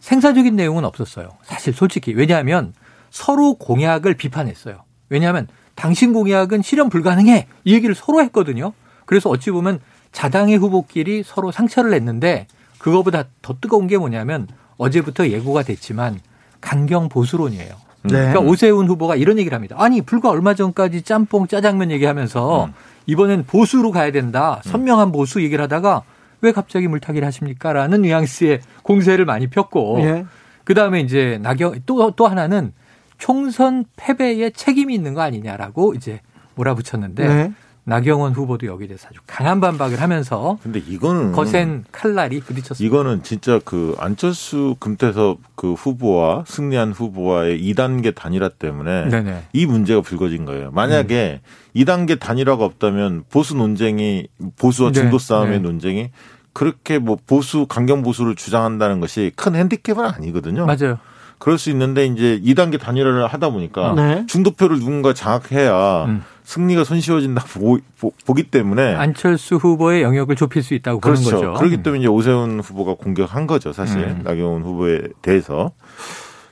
[0.00, 1.30] 생산적인 내용은 없었어요.
[1.44, 2.12] 사실 솔직히.
[2.12, 2.74] 왜냐하면
[3.08, 4.82] 서로 공약을 비판했어요.
[5.08, 7.46] 왜냐하면 당신 공약은 실현 불가능해.
[7.64, 8.74] 이 얘기를 서로 했거든요.
[9.06, 9.80] 그래서 어찌 보면
[10.12, 12.46] 자당의 후보끼리 서로 상처를 냈는데
[12.76, 14.46] 그거보다 더 뜨거운 게 뭐냐면
[14.76, 16.20] 어제부터 예고가 됐지만
[16.60, 17.89] 강경 보수론이에요.
[18.02, 18.12] 네.
[18.12, 19.76] 그러니까 오세훈 후보가 이런 얘기를 합니다.
[19.78, 22.72] 아니 불과 얼마 전까지 짬뽕 짜장면 얘기하면서 음.
[23.06, 24.60] 이번엔 보수로 가야 된다.
[24.64, 26.02] 선명한 보수 얘기를 하다가
[26.42, 30.24] 왜 갑자기 물타기를 하십니까?라는 뉘앙스의 공세를 많이 폈고 예.
[30.64, 32.72] 그 다음에 이제 나경 또또 하나는
[33.18, 36.20] 총선 패배에 책임이 있는 거 아니냐라고 이제
[36.54, 37.52] 몰아붙였는데 네.
[37.90, 42.84] 나경원 후보도 여기에 대해서 아주 강한 반박을 하면서 근데 이거는 거센 칼날이 부딪혔습니다.
[42.86, 49.42] 이거는 진짜 그 안철수 금태섭 그 후보와 승리한 후보와의 2단계 단일화 때문에 네네.
[49.52, 50.70] 이 문제가 불거진 거예요.
[50.70, 51.80] 만약에 음.
[51.80, 55.00] 2단계 단일화가 없다면 보수 논쟁이 보수와 네.
[55.00, 55.58] 중도 싸움의 네.
[55.58, 56.10] 논쟁이
[56.52, 60.64] 그렇게 뭐 보수 강경 보수를 주장한다는 것이 큰 핸디캡은 아니거든요.
[60.64, 60.98] 맞아요.
[61.38, 64.26] 그럴 수 있는데 이제 2단계 단일화를 하다 보니까 네.
[64.28, 66.22] 중도표를 누군가 장악해야 음.
[66.50, 71.22] 승리가 손쉬워진다 보, 기 때문에 안철수 후보의 영역을 좁힐 수 있다고 그렇죠.
[71.22, 71.58] 보는 거죠.
[71.58, 74.22] 그렇기 때문에 이제 오세훈 후보가 공격한 거죠, 사실 음.
[74.24, 75.70] 나경원 후보에 대해서.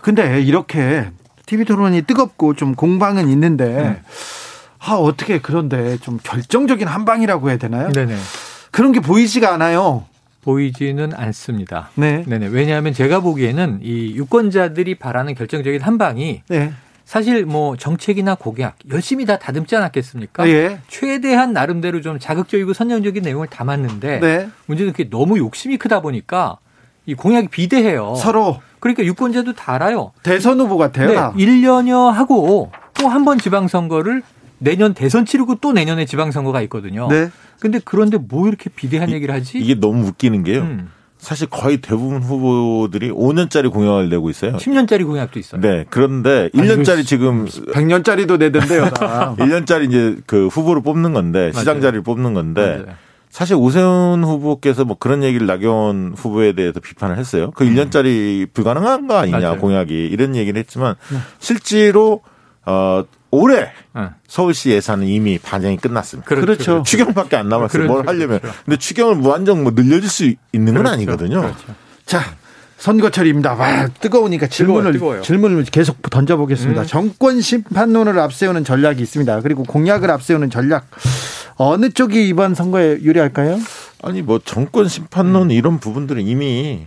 [0.01, 1.11] 근데 이렇게
[1.47, 4.03] TV 토론이 뜨겁고 좀 공방은 있는데 음.
[4.79, 7.91] 아 어떻게 그런데 좀 결정적인 한 방이라고 해야 되나요?
[7.91, 8.17] 네네.
[8.71, 10.05] 그런 게 보이지가 않아요.
[10.43, 11.91] 보이지는 않습니다.
[11.97, 12.23] 네.
[12.25, 12.47] 네네.
[12.53, 16.73] 왜냐하면 제가 보기에는 이 유권자들이 바라는 결정적인 한 방이 네.
[17.09, 20.47] 사실 뭐 정책이나 공약 열심히 다 다듬지 않았겠습니까?
[20.51, 20.79] 예.
[20.89, 24.49] 최대한 나름대로 좀 자극적이고 선정적인 내용을 담았는데 네.
[24.67, 26.59] 문제는 그게 너무 욕심이 크다 보니까
[27.07, 28.15] 이 공약이 비대해요.
[28.17, 28.61] 서로.
[28.79, 30.13] 그러니까 유권자도 다 알아요.
[30.23, 31.33] 대선 후보 같아요.
[31.35, 31.47] 네.
[31.47, 34.23] 1년여 하고 또 한 번 지방선거를
[34.59, 37.09] 내년 대선 치르고 또 내년에 지방선거가 있거든요.
[37.09, 37.31] 네.
[37.59, 39.57] 근데 그런데 뭐 이렇게 비대한 얘기를 하지?
[39.59, 40.61] 이게 너무 웃기는 게요.
[40.61, 40.91] 음.
[41.19, 44.57] 사실 거의 대부분 후보들이 5년짜리 공약을 내고 있어요.
[44.57, 45.61] 10년짜리 공약도 있어요.
[45.61, 45.85] 네.
[45.91, 48.85] 그런데 1년짜리 아니, 지금 100년짜리도 내던데요.
[48.85, 52.97] 1년짜리 이제 그 후보를 뽑는 건데 시장 자리를 뽑는 건데 맞아요.
[53.31, 57.51] 사실 오세훈 후보께서 뭐 그런 얘기를 나경원 후보에 대해서 비판을 했어요.
[57.51, 58.47] 그 1년짜리 음.
[58.55, 59.59] 불가능한 거 아니냐 맞아요.
[59.59, 61.19] 공약이 이런 얘기를 했지만 네.
[61.39, 62.23] 실제로
[62.65, 64.03] 어 올해 네.
[64.27, 66.29] 서울시 예산은 이미 반영이 끝났습니다.
[66.29, 66.47] 그렇죠.
[66.47, 66.83] 그렇죠.
[66.83, 67.69] 추경밖에 안 남았어요.
[67.69, 67.93] 그렇죠.
[67.93, 68.41] 뭘 하려면.
[68.41, 68.59] 그렇죠.
[68.65, 70.93] 근데 추경을 무한정 뭐 늘려줄 수 있는 건 그렇죠.
[70.95, 71.41] 아니거든요.
[71.43, 71.75] 그렇죠.
[72.07, 72.23] 자,
[72.79, 73.55] 선거철입니다.
[73.55, 75.23] 와, 뜨거우니까 질문을 뜨거워요.
[75.23, 76.83] 질문을 계속 던져보겠습니다.
[76.83, 76.87] 음.
[76.87, 79.41] 정권 심판론을 앞세우는 전략이 있습니다.
[79.41, 80.87] 그리고 공약을 앞세우는 전략
[81.57, 83.59] 어느 쪽이 이번 선거에 유리할까요?
[84.03, 85.51] 아니 뭐 정권 심판론 음.
[85.51, 86.87] 이런 부분들은 이미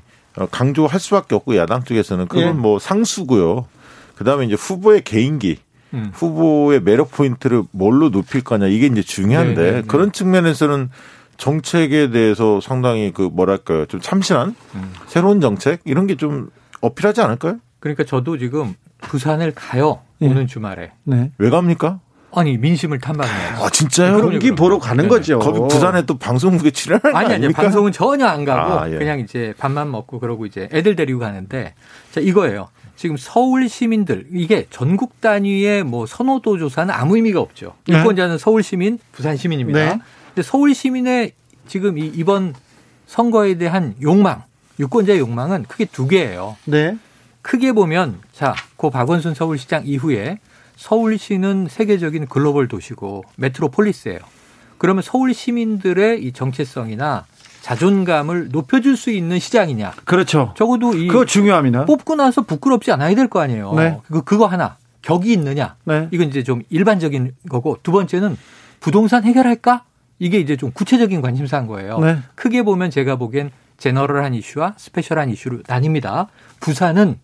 [0.50, 2.52] 강조할 수밖에 없고 야당 쪽에서는 그건 예.
[2.52, 3.68] 뭐 상수고요.
[4.16, 5.58] 그다음에 이제 후보의 개인기
[5.94, 6.12] 음.
[6.14, 9.72] 후보의 매력 포인트를 뭘로 높일 거냐 이게 이제 중요한데 네네네.
[9.72, 9.88] 네, 네.
[9.88, 10.90] 그런 측면에서는
[11.38, 14.94] 정책에 대해서 상당히 그 뭐랄까요 좀 참신한 음.
[15.08, 16.50] 새로운 정책 이런 게 좀
[16.82, 17.58] 어필하지 않을까요?
[17.80, 20.28] 그러니까 저도 지금 부산을 가요 네.
[20.30, 20.92] 오는 주말에.
[21.04, 21.32] 네.
[21.38, 22.00] 왜 갑니까?
[22.34, 23.64] 아니 민심을 탐방해요.
[23.64, 24.18] 아 진짜요?
[24.18, 25.08] 경기 보러 가는 네.
[25.10, 25.40] 거죠.
[25.40, 28.98] 거기 부산에 또 방송국에 출연하는 아니 아니 방송은 전혀 안 가고 아, 예.
[28.98, 31.74] 그냥 이제 밥만 먹고 그러고 이제 애들 데리고 가는데
[32.12, 32.70] 자 이거예요.
[33.02, 37.74] 지금 서울 시민들 이게 전국 단위의 뭐 선호도 조사는 아무 의미가 없죠.
[37.88, 37.98] 네.
[37.98, 39.80] 유권자는 서울 시민, 부산 시민입니다.
[39.80, 40.02] 네.
[40.28, 41.32] 근데 서울 시민의
[41.68, 42.54] 지금 이 이번
[43.08, 44.44] 선거에 대한 욕망,
[44.80, 46.58] 유권자의 욕망은 크게 두 개예요.
[46.66, 46.96] 네.
[47.42, 50.38] 크게 보면 자, 고 박원순 서울시장 이후에
[50.76, 54.20] 서울시는 세계적인 글로벌 도시고 메트로폴리스예요.
[54.78, 57.26] 그러면 서울 시민들의 이 정체성이나
[57.62, 59.94] 자존감을 높여줄 수 있는 시장이냐.
[60.04, 60.54] 그렇죠.
[60.58, 61.86] 적어도 이 그거 중요합니다.
[61.86, 63.74] 뽑고 나서 부끄럽지 않아야 될 거 아니에요.
[63.76, 64.00] 네.
[64.12, 65.76] 그 그거 하나 격이 있느냐.
[65.86, 66.08] 네.
[66.12, 68.36] 이건 이제 좀 일반적인 거고 두 번째는
[68.80, 69.84] 부동산 해결할까?
[70.20, 72.00] 이게 이제 좀 구체적인 관심사인 거예요.
[72.00, 72.18] 네.
[72.36, 76.28] 크게 보면 제가 보기엔 제너럴한 이슈와 스페셜한 이슈로 나뉩니다.
[76.60, 77.20] 부산은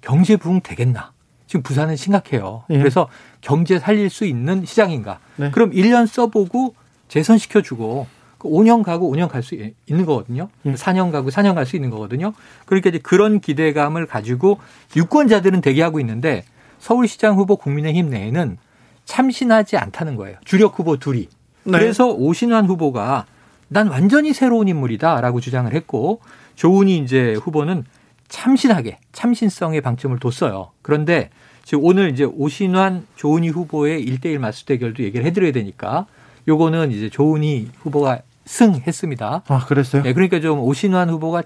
[0.00, 1.12] 경제 부흥 되겠나?
[1.46, 2.64] 지금 부산은 심각해요.
[2.70, 2.78] 예.
[2.78, 3.08] 그래서
[3.40, 5.18] 경제 살릴 수 있는 시장인가?
[5.36, 5.50] 네.
[5.50, 6.74] 그럼 1년 써보고
[7.08, 8.06] 재선시켜주고
[8.40, 10.48] 5년 그 가고 5년 갈 수 있는 거거든요.
[10.64, 11.12] 4년 예.
[11.12, 12.32] 가고 4년 갈 수 있는 거거든요.
[12.66, 14.58] 그러니까 이제 그런 기대감을 가지고
[14.96, 16.44] 유권자들은 대기하고 있는데
[16.78, 18.56] 서울시장 후보 국민의힘 내에는
[19.04, 20.36] 참신하지 않다는 거예요.
[20.44, 21.28] 주력 후보 둘이.
[21.64, 21.78] 네.
[21.78, 23.26] 그래서 오신환 후보가
[23.68, 26.20] 난 완전히 새로운 인물이다라고 주장을 했고
[26.54, 27.84] 조은희 이제 후보는
[28.28, 30.70] 참신하게 참신성에 방점을 뒀어요.
[30.82, 31.30] 그런데
[31.64, 36.06] 지금 오늘 이제 오신환 조은희 후보의 1대1 맞수 대결도 얘기를 해드려야 되니까
[36.46, 39.42] 요거는 이제 조은희 후보가 승했습니다.
[39.46, 40.02] 아, 그랬어요?
[40.02, 41.42] 네, 그러니까 좀 오신환 후보가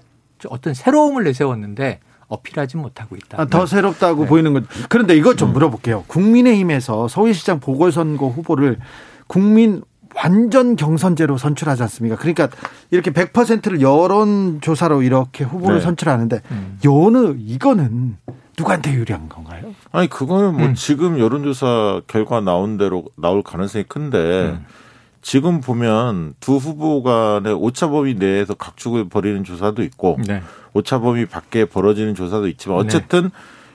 [0.47, 3.41] 어떤 새로움을 내세웠는데 어필하지 못하고 있다.
[3.41, 4.29] 아, 더 새롭다고 네.
[4.29, 4.63] 보이는 것.
[4.89, 5.53] 그런데 이것 좀 음.
[5.53, 6.05] 물어볼게요.
[6.07, 8.79] 국민의힘에서 서울시장 보궐선거 후보를
[9.27, 9.83] 국민
[10.15, 12.15] 완전 경선제로 선출하지 않습니까?
[12.15, 12.47] 그러니까
[12.91, 15.81] 이렇게 100%를 여론조사로 이렇게 후보를 네.
[15.81, 16.79] 선출하는데 음.
[16.85, 18.17] 요는 이거는
[18.57, 19.73] 누구한테 유리한 건가요?
[19.91, 20.73] 아니 그거는 뭐 음.
[20.75, 24.65] 지금 여론조사 결과 나온 대로 나올 가능성이 큰데 음.
[25.23, 30.43] 지금 보면 두 후보 간의 오차 범위 내에서 각축을 벌이는 조사도 있고 네.
[30.73, 32.83] 오차 범위 밖에 벌어지는 조사도 있지만 네.
[32.83, 33.29] 어쨌든 네.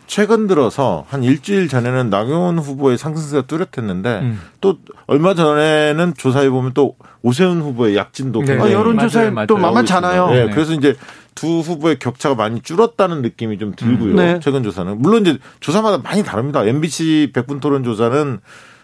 [0.07, 4.41] 최근 들어서 한 일주일 전에는 나경원 후보의 상승세가 뚜렷했는데 음.
[4.61, 8.59] 또 얼마 전에는 조사해 보면 또 오세훈 후보의 약진도 네.
[8.59, 10.29] 아, 여론조사에 또 만만찮아요.
[10.29, 10.47] 네.
[10.47, 10.53] 네.
[10.53, 10.97] 그래서 이제
[11.35, 14.15] 두 후보의 격차가 많이 줄었다는 느낌이 좀 들고요.
[14.15, 14.41] 네.
[14.43, 16.65] 최근 조사는 물론 이제 조사마다 많이 다릅니다.
[16.65, 18.41] MBC 백분 토론 조사는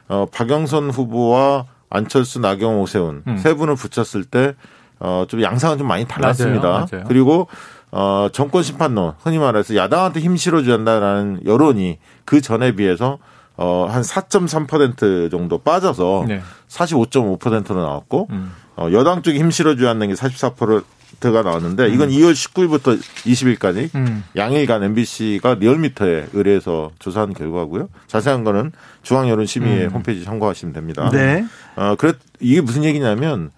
[0.09, 3.37] 어 박영선 후보와 안철수, 나경원, 오세훈 음.
[3.39, 4.55] 세 분을 붙였을 때
[5.01, 6.69] 어, 좀 양상은 좀 많이 달랐습니다.
[6.69, 7.05] 맞아요, 맞아요.
[7.09, 7.49] 그리고
[7.91, 13.19] 어, 정권 심판론, 흔히 말해서 야당한테 힘 실어줘야 한다라는 여론이 그 전에 비해서
[13.57, 16.43] 어, 한 4.3% 정도 빠져서 네.
[16.69, 18.53] 45.5%로 나왔고, 음.
[18.77, 20.83] 어, 여당 쪽에 힘 실어줘야 한다는 게 44%
[21.21, 22.15] 가 나왔는데, 이건 음.
[22.15, 24.25] 2월 19일부터 20일까지 음.
[24.37, 27.89] 양일간 MBC가 리얼미터에 의뢰해서 조사한 결과고요.
[28.07, 28.73] 자세한 거는
[29.03, 29.91] 중앙여론심의회 음.
[29.91, 31.11] 홈페이지 참고하시면 됩니다.
[31.11, 31.45] 네.
[31.77, 33.51] 어, 그래, 이게 무슨 얘기냐면,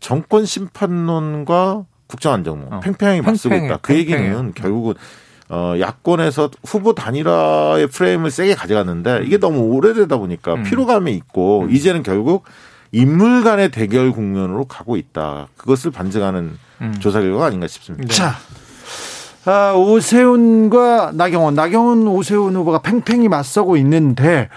[0.00, 2.80] 정권 심판론과 국정안정론 어.
[2.80, 3.78] 팽팽하게 맞서고 있다.
[3.82, 4.94] 그 얘기는 결국은
[5.48, 10.62] 어, 야권에서 후보 단일화의 프레임을 세게 가져갔는데 이게 너무 오래되다 보니까 음.
[10.62, 11.70] 피로감이 있고 음.
[11.70, 12.44] 이제는 결국
[12.92, 15.48] 인물 간의 대결 국면으로 가고 있다.
[15.56, 16.94] 그것을 반증하는 음.
[16.98, 18.08] 조사 결과가 아닌가 싶습니다.
[18.08, 18.14] 네.
[18.14, 18.36] 자.
[19.46, 24.48] 아, 오세훈과 나경원, 나경원 오세훈 후보가 팽팽히 맞서고 있는데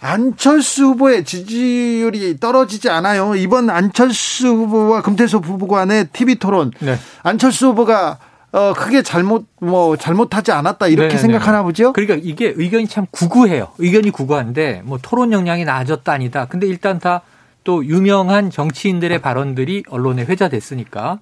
[0.00, 3.34] 안철수 후보의 지지율이 떨어지지 않아요.
[3.36, 6.72] 이번 안철수 후보와 금태섭 후보 간의 TV 토론.
[6.80, 6.98] 네.
[7.22, 8.18] 안철수 후보가
[8.52, 11.20] 어 크게 잘못 뭐 잘못하지 않았다 이렇게 네네.
[11.20, 11.92] 생각하나 보죠.
[11.92, 13.68] 그러니까 이게 의견이 참 구구해요.
[13.78, 16.46] 의견이 구구한데 뭐 토론 역량이 나아졌다 아니다.
[16.48, 17.22] 근데 일단 다
[17.64, 21.18] 또 유명한 정치인들의 발언들이 언론에 회자됐으니까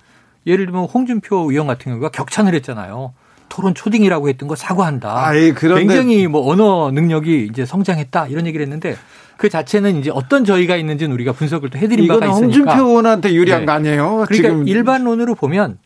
[0.46, 3.14] 예를 들면 홍준표 의원 같은 경우가 격찬을 했잖아요.
[3.48, 5.26] 토론 초딩이라고 했던 거 사과한다.
[5.26, 8.96] 아이, 굉장히 뭐 언어 능력이 이제 성장했다 이런 얘기를 했는데
[9.36, 12.44] 그 자체는 이제 어떤 저희가 있는지는 우리가 분석을 또 해드린 바가 있으니까.
[12.44, 13.66] 홍준표 의원한테 유리한 네.
[13.66, 14.24] 거 아니에요?
[14.26, 14.68] 그러니까 지금.
[14.68, 15.78] 일반론으로 보면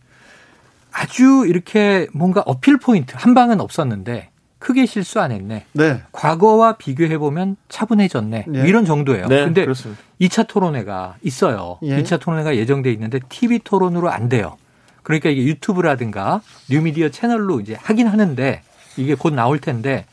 [0.92, 4.30] 아주 이렇게 뭔가 어필 포인트 한 방은 없었는데
[4.66, 5.64] 크게 실수 안 했네.
[5.74, 6.02] 네.
[6.10, 8.46] 과거와 비교해 보면 차분해졌네.
[8.48, 8.68] 네.
[8.68, 9.28] 이런 정도예요.
[9.28, 10.02] 네, 근데 그렇습니다.
[10.20, 11.78] 2차 토론회가 있어요.
[11.84, 12.02] 예.
[12.02, 14.56] 2차 토론회가 예정돼 있는데 TV 토론으로 안 돼요.
[15.04, 18.62] 그러니까 이게 유튜브라든가 뉴미디어 채널로 이제 하긴 하는데
[18.96, 20.04] 이게 곧 나올 텐데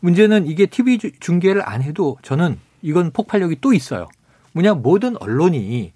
[0.00, 4.08] 문제는 이게 TV 중계를 안 해도 저는 이건 폭발력이 또 있어요.
[4.52, 5.92] 뭐냐 모든 언론이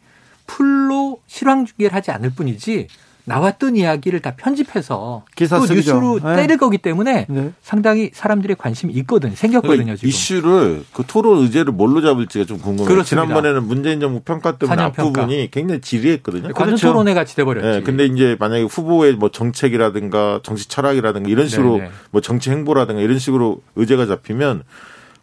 [0.46, 2.88] 풀로 실황 중계를 하지 않을 뿐이지
[3.26, 6.36] 나왔던 이야기를 다 편집해서 기사 또 뉴스로 네.
[6.36, 7.52] 때릴 거기 때문에 네.
[7.60, 12.86] 상당히 사람들의 관심이 있거든 생겼거든요 그러니까 지금 이슈를 그 토론 의제를 뭘로 잡을지가 좀 궁금해요.
[12.88, 13.26] 그렇습니다.
[13.26, 16.52] 지난번에는 문재인 정부 평가 때문에 앞부분이 굉장히 지리했거든요.
[16.52, 16.86] 관전 그렇죠.
[16.86, 17.68] 토론회 같이 돼버렸지.
[17.68, 21.84] 네, 근데 이제 만약에 후보의 뭐 정책이라든가 정치 철학이라든가 이런 식으로 네네.
[21.84, 21.90] 네.
[22.12, 24.62] 뭐 정치 행보라든가 이런 식으로 의제가 잡히면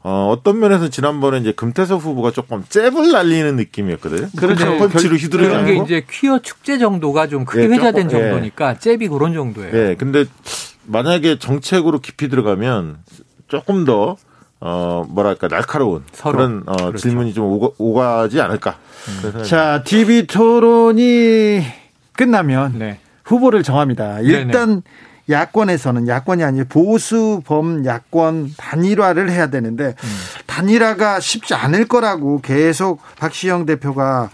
[0.03, 4.27] 어, 어떤 면에서 지난번에 이제 금태섭 후보가 조금 잽을 날리는 느낌이었거든요.
[4.37, 4.77] 그렇죠.
[4.77, 8.29] 펀치로 휘두르지 그런 게 이제 퀴어 축제 정도가 좀 크게 예, 회자된 조금, 예.
[8.29, 8.79] 정도니까 예.
[8.79, 9.75] 잽이 그런 정도예요.
[9.75, 9.95] 예.
[9.97, 10.25] 근데
[10.85, 12.97] 만약에 정책으로 깊이 들어가면
[13.47, 14.17] 조금 더
[14.59, 16.37] 어, 뭐랄까, 날카로운 서로.
[16.37, 16.97] 그런 어, 그렇죠.
[16.97, 18.77] 질문이 좀 오가, 오가지 않을까.
[19.35, 19.43] 음.
[19.43, 21.61] 자, TV 토론이
[22.13, 22.99] 끝나면 네.
[23.25, 24.19] 후보를 정합니다.
[24.21, 24.81] 일단 네네.
[25.29, 30.09] 야권에서는 야권이 아니고 보수 범 야권 단일화를 해야 되는데 음.
[30.47, 34.29] 단일화가 쉽지 않을 거라고 계속 박시영 대표가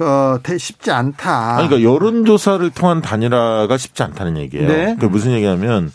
[0.00, 1.58] 어, 쉽지 않다.
[1.58, 4.68] 아니, 그러니까 여론조사를 통한 단일화가 쉽지 않다는 얘기예요.
[4.68, 4.96] 네.
[4.98, 5.92] 그 무슨 얘기냐면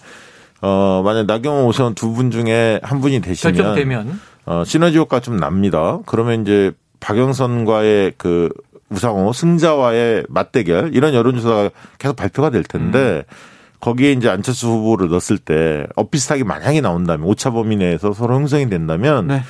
[0.61, 5.99] 어 만약 나경원 오세훈 두분 중에 한 분이 되시면 결정되면 어 시너지 효과 좀 납니다.
[6.05, 8.49] 그러면 이제 박영선과의 그
[8.89, 13.58] 우상호 승자와의 맞대결 이런 여론조사가 계속 발표가 될 텐데 음.
[13.79, 19.27] 거기에 이제 안철수 후보를 넣었을 때 엇비슷하게 만약에 나온다면 오차 범위 내에서 서로 형성이 된다면
[19.27, 19.43] 네.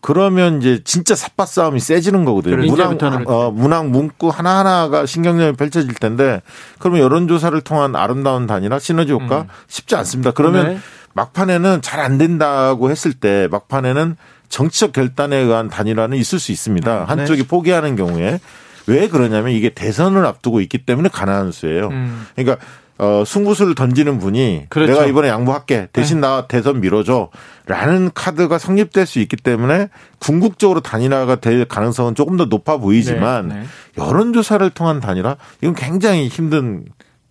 [0.00, 2.56] 그러면 이제 진짜 삿바 싸움이 세지는 거거든요.
[2.56, 6.42] 문항, 어, 문항 문구 하나하나가 신경전이 펼쳐질 텐데
[6.78, 9.46] 그러면 여론조사를 통한 아름다운 단위나 시너지 효과 음.
[9.66, 10.30] 쉽지 않습니다.
[10.30, 10.78] 그러면 네.
[11.14, 14.16] 막판에는 잘 안 된다고 했을 때 막판에는
[14.48, 16.98] 정치적 결단에 의한 단일화는 있을 수 있습니다.
[16.98, 17.04] 네.
[17.04, 17.48] 한쪽이 네.
[17.48, 18.38] 포기하는 경우에
[18.86, 21.88] 왜 그러냐면 이게 대선을 앞두고 있기 때문에 가능한 수예요.
[21.88, 22.26] 음.
[22.36, 22.64] 그러니까
[22.98, 24.92] 어, 승부수를 던지는 분이 그렇죠.
[24.92, 25.88] 내가 이번에 양보할게.
[25.92, 26.26] 대신 네.
[26.26, 27.30] 나 대선 밀어줘.
[27.66, 33.54] 라는 카드가 성립될 수 있기 때문에 궁극적으로 단일화가 될 가능성은 조금 더 높아 보이지만 네.
[33.56, 33.64] 네.
[33.98, 36.84] 여론조사를 통한 단일화 이건 굉장히 힘든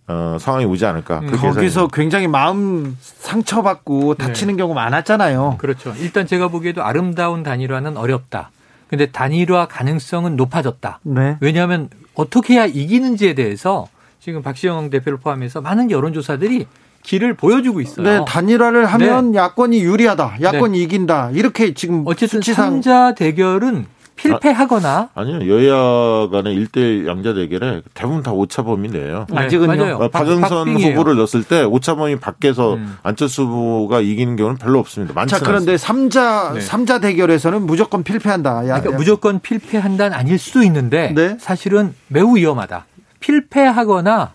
[0.08, 1.18] 어, 상황이 오지 않을까.
[1.18, 1.96] 음, 거기서 예상입니다.
[1.96, 4.58] 굉장히 마음 상처받고 다치는 네.
[4.62, 5.56] 경우 많았잖아요.
[5.58, 5.94] 그렇죠.
[5.98, 8.50] 일단 제가 보기에도 아름다운 단일화는 어렵다.
[8.88, 11.00] 근데 단일화 가능성은 높아졌다.
[11.02, 11.36] 네.
[11.40, 13.88] 왜냐하면 어떻게 해야 이기는지에 대해서
[14.26, 16.66] 지금 박시영 대표를 포함해서 많은 여론조사들이
[17.04, 18.04] 길을 보여주고 있어요.
[18.04, 19.38] 네, 단일화를 하면 네.
[19.38, 20.38] 야권이 유리하다.
[20.42, 20.82] 야권이 네.
[20.82, 21.30] 이긴다.
[21.32, 28.24] 이렇게 지금 어쨌든 수치상 3자 대결은 필패하거나 아, 니요 여야 간의 1대1 양자 대결에 대부분
[28.24, 29.26] 다 오차범위네요.
[29.30, 29.94] 네, 아직은요.
[29.94, 32.96] 어, 박영선 후보를 넣었을 때 오차범위 밖에서 음.
[33.04, 35.14] 안철수 후보가 이기는 경우는 별로 없습니다.
[35.14, 36.50] 많지 자, 그런데 않습니다.
[36.50, 36.60] 3자 네.
[36.66, 38.66] 3자 대결에서는 무조건 필패한다.
[38.66, 38.96] 야, 그러니까 야.
[38.96, 41.36] 무조건 필패한다는 아닐 수도 있는데 네?
[41.38, 42.86] 사실은 매우 위험하다.
[43.20, 44.32] 필패하거나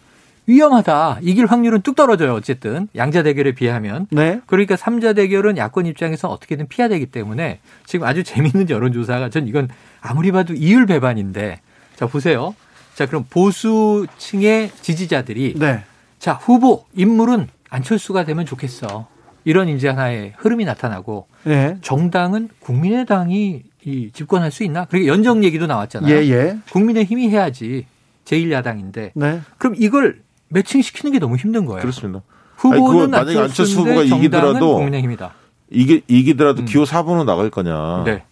[0.47, 1.19] 위험하다.
[1.21, 2.33] 이길 확률은 뚝 떨어져요.
[2.33, 4.07] 어쨌든 양자 대결에 비하면.
[4.09, 4.41] 네.
[4.47, 9.69] 그러니까 삼자 대결은 야권 입장에서 어떻게든 피해야 되기 때문에 지금 아주 재미있는 여론조사가 전 이건
[10.01, 11.61] 아무리 봐도 이율 배반인데
[11.95, 12.55] 자 보세요.
[12.95, 15.83] 자 그럼 보수층의 지지자들이 네.
[16.19, 19.07] 자 후보 인물은 안철수가 되면 좋겠어.
[19.43, 21.77] 이런 이제 하나의 흐름이 나타나고 네.
[21.81, 24.85] 정당은 국민의당이 이 집권할 수 있나?
[24.85, 26.13] 그리고 연정 얘기도 나왔잖아요.
[26.13, 26.57] 예, 예.
[26.71, 27.87] 국민의힘이 해야지
[28.25, 29.11] 제1야당인데.
[29.13, 29.41] 네.
[29.57, 31.81] 그럼 이걸 매칭시키는 게 너무 힘든 거예요.
[31.81, 32.21] 그렇습니다.
[32.57, 35.31] 후보는 만약에 안철수 후보가 이기더라도 국민의힘이다.
[35.71, 36.65] 이게 이기더라도 음.
[36.65, 38.03] 기호 4번으로 나갈 거냐.
[38.05, 38.23] 네.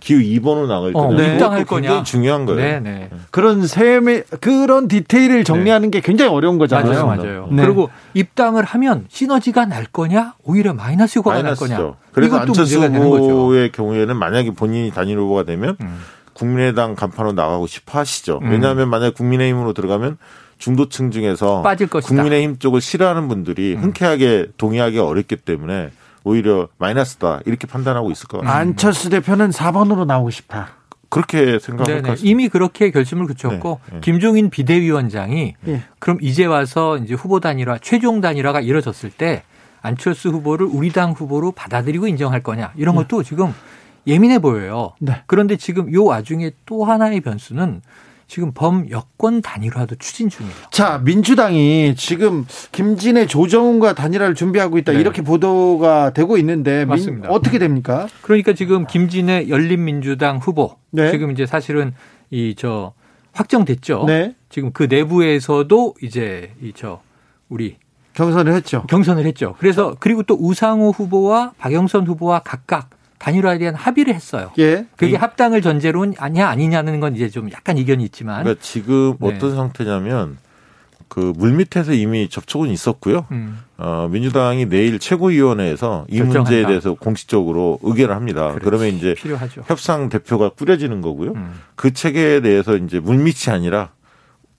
[0.00, 1.32] 기호 2번으로 나갈 어, 거냐.
[1.32, 2.02] 입당할 거냐.
[2.04, 2.60] 중요한 거예요.
[2.60, 3.10] 네, 네.
[3.30, 5.98] 그런 셈의 그런 디테일을 정리하는 네.
[5.98, 7.06] 게 굉장히 어려운 거잖아요.
[7.06, 7.48] 맞아요, 맞아요.
[7.50, 7.64] 네.
[7.64, 11.66] 그리고 입당을 하면 시너지가 날 거냐, 오히려 마이너스 효과가 마이너스죠.
[11.66, 11.94] 날 거냐.
[12.12, 15.98] 그래서 안철수 후보의 경우에는 만약에 본인이 단일 후보가 되면 음.
[16.38, 18.38] 국민의당 간판으로 나가고 싶어 하시죠.
[18.42, 18.50] 음.
[18.50, 20.18] 왜냐하면 만약 국민의힘으로 들어가면
[20.58, 21.62] 중도층 중에서
[22.04, 23.82] 국민의힘 쪽을 싫어하는 분들이 음.
[23.82, 25.90] 흔쾌하게 동의하기 어렵기 때문에
[26.24, 28.56] 오히려 마이너스다 이렇게 판단하고 있을 것 같습니다.
[28.56, 30.70] 안철수 대표는 4번으로 나오고 싶다.
[31.08, 34.00] 그렇게 생각할 것 이미 그렇게 결심을 그쳤고 네, 네.
[34.02, 35.82] 김종인 비대위원장이 네.
[35.98, 39.42] 그럼 이제 와서 이제 후보 단일화 최종 단일화가 이뤄졌을 때
[39.80, 43.02] 안철수 후보를 우리 당 후보로 받아들이고 인정할 거냐 이런 네.
[43.02, 43.54] 것도 지금
[44.06, 44.92] 예민해 보여요.
[45.00, 45.22] 네.
[45.26, 47.82] 그런데 지금 요 와중에 또 하나의 변수는
[48.26, 50.54] 지금 범 여권 단일화도 추진 중이에요.
[50.70, 54.92] 자, 민주당이 지금 김진애 조정훈과 단일화를 준비하고 있다.
[54.92, 55.00] 네.
[55.00, 57.28] 이렇게 보도가 되고 있는데 맞습니다.
[57.28, 58.06] 민, 어떻게 됩니까?
[58.22, 61.10] 그러니까 지금 김진애 열린민주당 후보 네.
[61.10, 61.94] 지금 이제 사실은
[62.30, 62.92] 이 저
[63.32, 64.04] 확정됐죠.
[64.06, 64.34] 네.
[64.50, 67.00] 지금 그 내부에서도 이제 이 저
[67.48, 67.76] 우리
[68.12, 68.82] 경선을 했죠.
[68.88, 69.54] 경선을 했죠.
[69.58, 74.52] 그래서 그리고 또 우상호 후보와 박영선 후보와 각각 단일화에 대한 합의를 했어요.
[74.58, 74.86] 예.
[74.96, 75.22] 그게 음.
[75.22, 78.42] 합당을 전제로 아니야 아니냐는 건 이제 좀 약간 이견이 있지만.
[78.44, 79.34] 그러니까 지금 네.
[79.34, 80.38] 어떤 상태냐면
[81.08, 83.26] 그 물밑에서 이미 접촉은 있었고요.
[83.32, 83.58] 음.
[83.78, 86.38] 어, 민주당이 내일 최고위원회에서 이 결정한다.
[86.50, 88.48] 문제에 대해서 공식적으로 의결을 합니다.
[88.48, 88.64] 그렇지.
[88.64, 89.62] 그러면 이제 필요하죠.
[89.66, 91.32] 협상 대표가 꾸려지는 거고요.
[91.32, 91.54] 음.
[91.74, 93.90] 그 체계에 대해서 이제 물밑이 아니라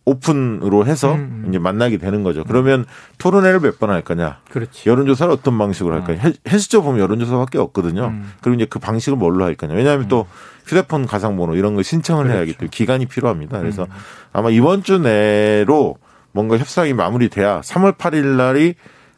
[0.10, 1.50] 오픈으로 해서 음, 음.
[1.50, 2.44] 이제 만나게 되는 거죠.
[2.44, 2.86] 그러면
[3.18, 4.40] 토론회를 몇 번 할 거냐?
[4.52, 4.90] 그렇지.
[4.90, 6.20] 여론조사를 어떤 방식으로 할 거냐?
[6.26, 6.34] 음.
[6.50, 8.06] 헬스적 보면 여론조사밖에 없거든요.
[8.08, 8.32] 음.
[8.42, 9.74] 그리고 이제 그 방식을 뭘로 할 거냐?
[9.74, 10.60] 왜냐하면 또 음.
[10.66, 12.38] 휴대폰 가상번호 이런 거 신청을 그렇죠.
[12.38, 13.60] 해야기 때문에 기간이 필요합니다.
[13.60, 13.90] 그래서 음.
[14.34, 15.96] 아마 이번 주 내로
[16.32, 18.76] 뭔가 협상이 마무리돼야 3월 8일 날이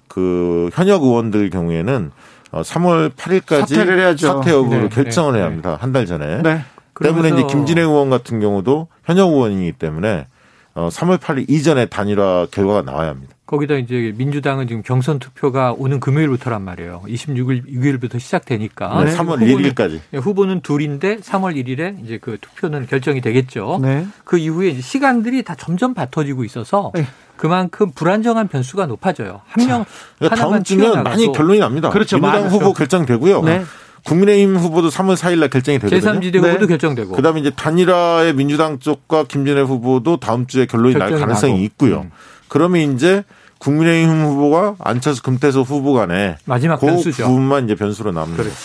[0.07, 2.11] 그 현역 의원들 경우에는
[2.51, 4.27] 3월 어, 8일까지 사퇴를 해야죠.
[4.27, 5.71] 사퇴 여부를 네, 결정을 네, 해야 합니다.
[5.71, 5.77] 네.
[5.79, 6.41] 한달 전에.
[6.41, 6.61] 네.
[7.01, 10.27] 때문에 이제 김진애 의원 같은 경우도 현역 의원이기 때문에
[10.73, 13.35] 어, 3월 8일 이전에 단일화 결과가 나와야 합니다.
[13.45, 17.03] 거기다 이제 민주당은 지금 경선 투표가 오는 금요일부터란 말이에요.
[17.05, 19.03] 26일 6일부터 시작되니까.
[19.03, 19.99] 네, 3월 후보는, 1일까지.
[20.11, 23.79] 네, 후보는 둘인데 3월 1일에 이제 그 투표는 결정이 되겠죠.
[23.81, 24.07] 네.
[24.23, 27.05] 그 이후에 이제 시간들이 다 점점 바터지고 있어서 네.
[27.35, 29.41] 그만큼 불안정한 변수가 높아져요.
[29.47, 29.83] 한명
[30.19, 31.89] 그러니까 다음 주면 많이 결론이 납니다.
[31.89, 32.19] 그렇죠.
[32.19, 33.41] 민주당 후보 결정되고요.
[33.41, 33.63] 네.
[34.05, 35.99] 국민의힘 후보도 3월 4일 날 결정이 되거든요.
[36.19, 36.67] 제3지대 후보도 네.
[36.67, 37.11] 결정되고.
[37.15, 41.63] 그다음에 이제 단일화의 민주당 쪽과 김진애 후보도 다음 주에 결론이 날 가능성이 나고.
[41.65, 42.01] 있고요.
[42.01, 42.11] 음.
[42.47, 43.23] 그러면 이제
[43.59, 47.25] 국민의힘 후보가 안철수 금태섭 후보 간에 마지막 그 변수죠.
[47.27, 48.43] 부분만 이제 변수로 남습니다.
[48.43, 48.57] 그렇죠.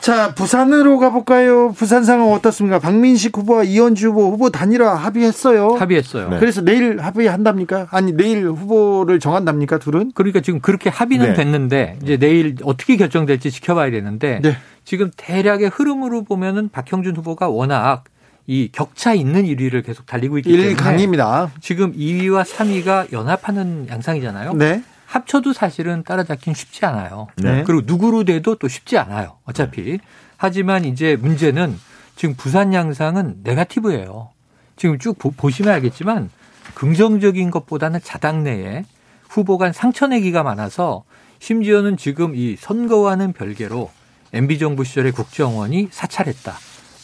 [0.00, 1.72] 자, 부산으로 가볼까요?
[1.72, 2.78] 부산 상황 어떻습니까?
[2.78, 5.76] 박민식 후보와 이현주 후보 후보 단일화 합의했어요.
[5.76, 6.30] 합의했어요.
[6.30, 6.38] 네.
[6.38, 7.88] 그래서 내일 합의한답니까?
[7.90, 9.78] 아니 내일 후보를 정한답니까?
[9.78, 10.12] 둘은?
[10.14, 11.34] 그러니까 지금 그렇게 합의는 네.
[11.34, 14.56] 됐는데 이제 내일 어떻게 결정될지 지켜봐야 되는데 네.
[14.84, 18.04] 지금 대략의 흐름으로 보면은 박형준 후보가 워낙
[18.46, 21.50] 이 격차 있는 1위를 계속 달리고 있기 때문에 1강입니다.
[21.60, 24.54] 지금 2위와 3위가 연합하는 양상이잖아요.
[24.54, 24.82] 네.
[25.08, 27.28] 합쳐도 사실은 따라잡긴 쉽지 않아요.
[27.36, 27.64] 네.
[27.64, 29.38] 그리고 누구로 돼도 또 쉽지 않아요.
[29.44, 29.82] 어차피.
[29.82, 29.98] 네.
[30.36, 31.78] 하지만 이제 문제는
[32.14, 34.30] 지금 부산 양상은 네가티브예요.
[34.76, 36.30] 지금 쭉 보 시면 알겠지만
[36.74, 38.84] 긍정적인 것보다는 자당 내에
[39.28, 41.04] 후보 간 상처내기가 많아서
[41.40, 43.90] 심지어는 지금 이 선거와는 별개로
[44.32, 46.54] MB정부 시절의 국정원이 사찰했다.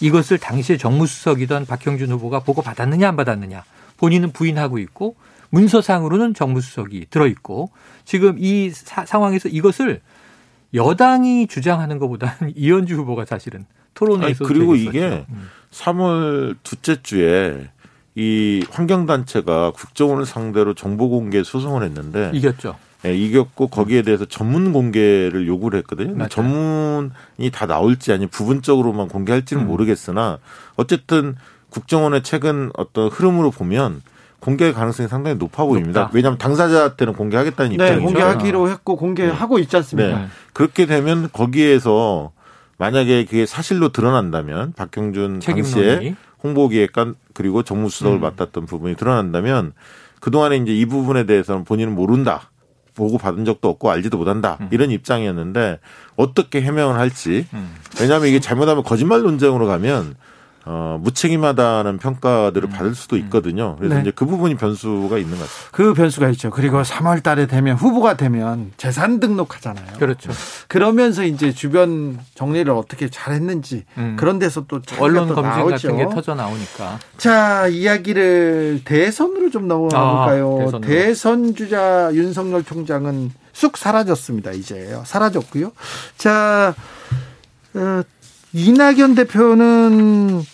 [0.00, 3.64] 이것을 당시에 정무수석이던 박형준 후보가 보고 받았느냐 안 받았느냐
[3.96, 5.16] 본인은 부인하고 있고
[5.50, 7.70] 문서상으로는 정무수석이 들어있고
[8.04, 10.00] 지금 이 사, 상황에서 이것을
[10.74, 15.48] 여당이 주장하는 것보다는 이현주 후보가 사실은 토론회에서 그리고 이게 음.
[15.70, 17.68] 3월 둘째 주에
[18.16, 22.76] 이 환경단체가 국정원을 상대로 정보 공개 소송을 했는데 이겼죠.
[23.06, 26.14] 예, 이겼고 거기에 대해서 전문 공개를 요구를 했거든요.
[26.14, 26.28] 맞아요.
[26.28, 29.68] 전문이 다 나올지 아니면 부분적으로만 공개할지는 음.
[29.68, 30.38] 모르겠으나
[30.76, 31.36] 어쨌든
[31.70, 34.00] 국정원의 최근 어떤 흐름으로 보면
[34.44, 36.02] 공개 가능성이 상당히 높아 보입니다.
[36.02, 36.12] 높다.
[36.14, 38.04] 왜냐하면 당사자한테는 공개하겠다는 네, 입장이죠.
[38.04, 39.62] 공개하기로 했고 공개하고 네.
[39.62, 40.18] 있지 않습니까?
[40.18, 40.26] 네.
[40.52, 42.30] 그렇게 되면 거기에서
[42.76, 48.20] 만약에 그게 사실로 드러난다면 박경준 당시에 홍보기획관 그리고 정무수석을 음.
[48.20, 49.72] 맡았던 부분이 드러난다면
[50.20, 52.50] 그동안에 이제 이 부분에 대해서는 본인은 모른다.
[52.94, 54.58] 보고 받은 적도 없고 알지도 못한다.
[54.60, 54.68] 음.
[54.70, 55.80] 이런 입장이었는데
[56.16, 57.46] 어떻게 해명을 할지.
[57.54, 57.74] 음.
[57.98, 60.16] 왜냐하면 이게 잘못하면 거짓말 논쟁으로 가면
[60.66, 62.70] 어, 무책임하다는 평가들을 음.
[62.70, 63.76] 받을 수도 있거든요.
[63.76, 64.00] 그래서 네.
[64.00, 65.68] 이제 그 부분이 변수가 있는 것 같아요.
[65.72, 66.50] 그 변수가 있죠.
[66.50, 69.98] 그리고 3월 달에 되면 후보가 되면 재산 등록하잖아요.
[69.98, 70.30] 그렇죠.
[70.68, 74.16] 그러면서 이제 주변 정리를 어떻게 잘 했는지 음.
[74.18, 75.88] 그런 데서 또 언론 또 검증 나오죠.
[75.88, 76.98] 같은 게 터져 나오니까.
[77.18, 80.70] 자, 이야기를 대선으로 좀 넘어가 볼까요?
[80.72, 84.52] 아, 대선 주자 윤석열 총장은 쑥 사라졌습니다.
[84.52, 85.72] 이제 사라졌고요.
[86.16, 86.74] 자,
[87.74, 88.02] 어,
[88.54, 90.44] 이낙연 대표는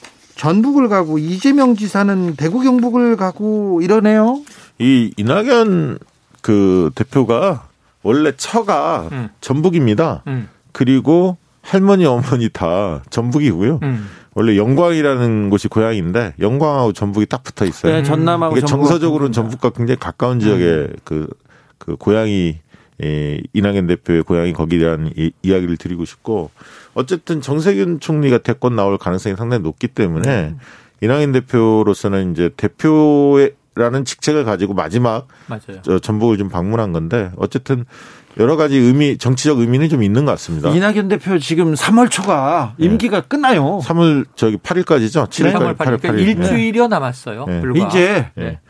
[0.40, 4.40] 전북을 가고 이재명 지사는 대구 경북을 가고 이러네요.
[4.78, 5.98] 이 이낙연
[6.40, 7.68] 그 대표가
[8.02, 9.28] 원래 처가 음.
[9.42, 10.22] 전북입니다.
[10.28, 10.48] 음.
[10.72, 13.80] 그리고 할머니 어머니 다 전북이고요.
[13.82, 14.08] 음.
[14.32, 17.96] 원래 영광이라는 곳이 고향인데 영광하고 전북이 딱 붙어 있어요.
[17.96, 21.28] 네, 전남하고 이게 정서적으로는 전북과 굉장히 가까운 지역의 그,
[21.76, 22.60] 그 고향이
[23.02, 26.50] 예, 이낙연 대표의 고향이 거기에 대한 이, 이야기를 드리고 싶고
[26.94, 30.58] 어쨌든 정세균 총리가 대권 나올 가능성이 상당히 높기 때문에 음.
[31.00, 35.80] 이낙연 대표로서는 이제 대표라는 직책을 가지고 마지막 맞아요.
[35.82, 37.84] 저 전북을 좀 방문한 건데 어쨌든
[38.38, 40.70] 여러 가지 의미 정치적 의미는 좀 있는 것 같습니다.
[40.70, 43.26] 이낙연 대표 지금 3월 초가 임기가 네.
[43.26, 43.80] 끝나요.
[43.82, 45.28] 3월 저기 8일까지죠.
[45.28, 46.18] 7일까지 3월 8일, 8일, 8일.
[46.18, 47.46] 일주일여 남았어요.
[47.46, 47.62] 네.
[47.88, 48.60] 이제 네.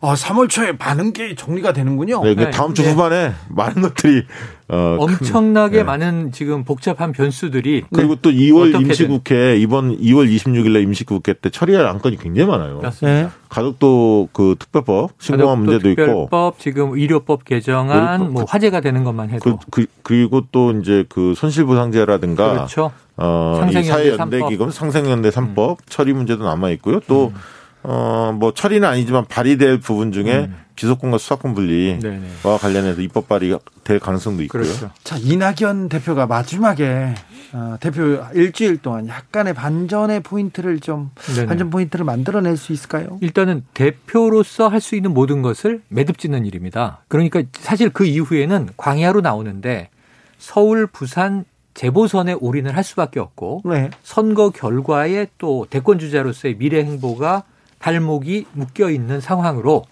[0.00, 2.22] 아, 3월 초에 많은 게 정리가 되는군요.
[2.22, 2.50] 네, 네.
[2.50, 2.92] 다음 주 네.
[2.92, 4.24] 후반에 많은 것들이
[4.68, 5.82] 어, 엄청나게 네.
[5.84, 12.18] 많은 지금 복잡한 변수들이 그리고 또 2월 임시국회 이번 2월 26일날 임시국회 때 처리할 안건이
[12.18, 12.82] 굉장히 많아요.
[13.02, 13.28] 네.
[13.48, 19.04] 가족도 그 특별법 신고한 문제도 특별법, 있고 법 지금 의료법 개정안 의료법, 뭐 화제가 되는
[19.04, 22.92] 것만 해도 그, 그, 리고또 이제 그 손실보상제라든가 그렇죠.
[23.16, 25.76] 어, 사회연대기금 상생연대 3법 음.
[25.88, 27.00] 처리 문제도 남아 있고요.
[27.06, 27.55] 또 음.
[27.88, 30.56] 어, 뭐 처리는 아니지만 발의될 부분 중에 음.
[30.74, 32.26] 기소권과 수사권 분리와 네네.
[32.42, 34.62] 관련해서 입법 발의가 될 가능성도 있고요.
[34.64, 34.90] 그렇죠.
[35.04, 37.14] 자, 이낙연 대표가 마지막에
[37.52, 41.46] 어, 대표 일주일 동안 약간의 반전의 포인트를 좀 네네.
[41.46, 43.18] 반전 포인트를 만들어낼 수 있을까요?
[43.20, 47.04] 일단은 대표로서 할 수 있는 모든 것을 매듭짓는 일입니다.
[47.08, 49.90] 그러니까 사실 그 이후에는 광야로 나오는데
[50.38, 53.90] 서울, 부산, 재보선에 올인을 할 수밖에 없고 네.
[54.02, 57.44] 선거 결과에 또 대권 주자로서의 미래 행보가
[57.90, 59.84] 발목이 묶여 있는 상황으로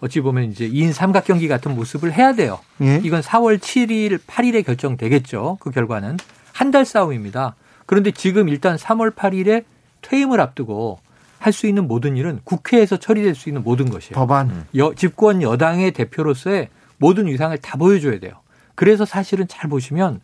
[0.00, 2.58] 어찌 보면 이제 2인 삼각 경기 같은 모습을 해야 돼요.
[2.80, 2.98] 예?
[3.04, 5.58] 이건 4월 7일, 8일에 결정되겠죠.
[5.60, 6.16] 그 결과는
[6.54, 7.54] 한 달 싸움입니다.
[7.84, 9.64] 그런데 지금 일단 3월 8일에
[10.00, 10.98] 퇴임을 앞두고
[11.38, 14.14] 할 수 있는 모든 일은 국회에서 처리될 수 있는 모든 것이에요.
[14.14, 14.64] 법안.
[14.76, 18.32] 여, 집권 여당의 대표로서의 모든 위상을 다 보여줘야 돼요.
[18.74, 20.20] 그래서 사실은 잘 보시면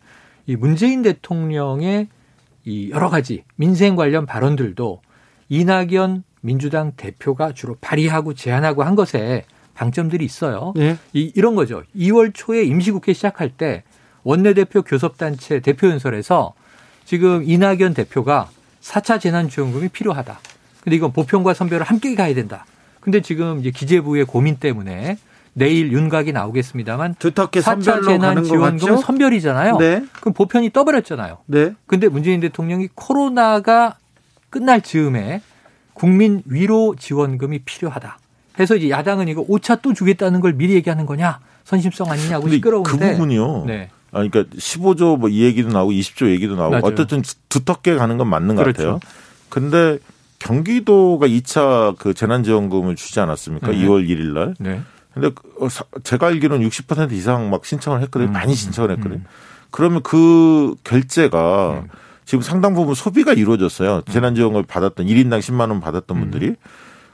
[0.47, 2.07] 이 문재인 대통령의
[2.65, 5.01] 이 여러 가지 민생 관련 발언들도
[5.49, 10.73] 이낙연 민주당 대표가 주로 발의하고 제안하고 한 것에 방점들이 있어요.
[10.75, 10.97] 네.
[11.13, 11.83] 이, 이런 거죠.
[11.95, 13.83] 2월 초에 임시국회 시작할 때
[14.23, 16.53] 원내대표 교섭단체 대표연설에서
[17.05, 18.49] 지금 이낙연 대표가
[18.81, 20.39] 4차 재난지원금이 필요하다.
[20.83, 22.65] 근데 이건 보편과 선별을 함께 가야 된다.
[22.99, 25.17] 근데 지금 이제 기재부의 고민 때문에
[25.53, 29.77] 내일 윤곽이 나오겠습니다만 두텁게 4차 재난지원금은 선별이잖아요.
[29.77, 30.03] 네.
[30.19, 31.39] 그럼 보편이 떠버렸잖아요.
[31.47, 31.73] 네.
[31.85, 33.97] 근데 문재인 대통령이 코로나가
[34.49, 35.41] 끝날 즈음에
[35.99, 38.17] 국민 위로 지원금이 필요하다.
[38.59, 41.39] 해서 이제 야당은 이거 5차 또 주겠다는 걸 미리 얘기하는 거냐?
[41.65, 42.89] 선심성 아니냐고 시끄러운데.
[42.91, 43.65] 그 부분이요.
[43.67, 43.89] 네.
[44.11, 46.83] 아, 그러니까 15조 뭐 이 얘기도 나오고 20조 얘기도 나오고 맞아요.
[46.85, 48.77] 어쨌든 두텁게 가는 건 맞는 것 그렇죠.
[48.83, 48.99] 같아요.
[49.49, 49.99] 근데
[50.39, 53.67] 경기도가 2차 그 재난지원금을 주지 않았습니까?
[53.71, 53.77] 네.
[53.85, 54.55] 2월 1일 날.
[54.59, 54.81] 네.
[55.13, 55.67] 근데 그, 어,
[56.03, 58.29] 제가 알기로는 60% 이상 막 신청을 했거든요.
[58.29, 58.33] 음.
[58.33, 59.19] 많이 신청을 했거든요.
[59.19, 59.25] 음.
[59.71, 61.89] 그러면 그 결제가 음.
[62.29, 64.03] 지금 상당 부분 소비가 이루어졌어요.
[64.07, 64.11] 음.
[64.11, 66.21] 재난지원금을 받았던 1인당 10만 원 받았던 음.
[66.21, 66.55] 분들이.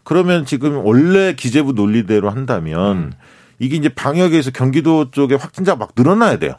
[0.04, 3.12] 그러면 지금 원래 기재부 논리대로 한다면 음.
[3.58, 6.56] 이게 이제 방역에서 경기도 쪽에 확진자가 막 늘어나야 돼요.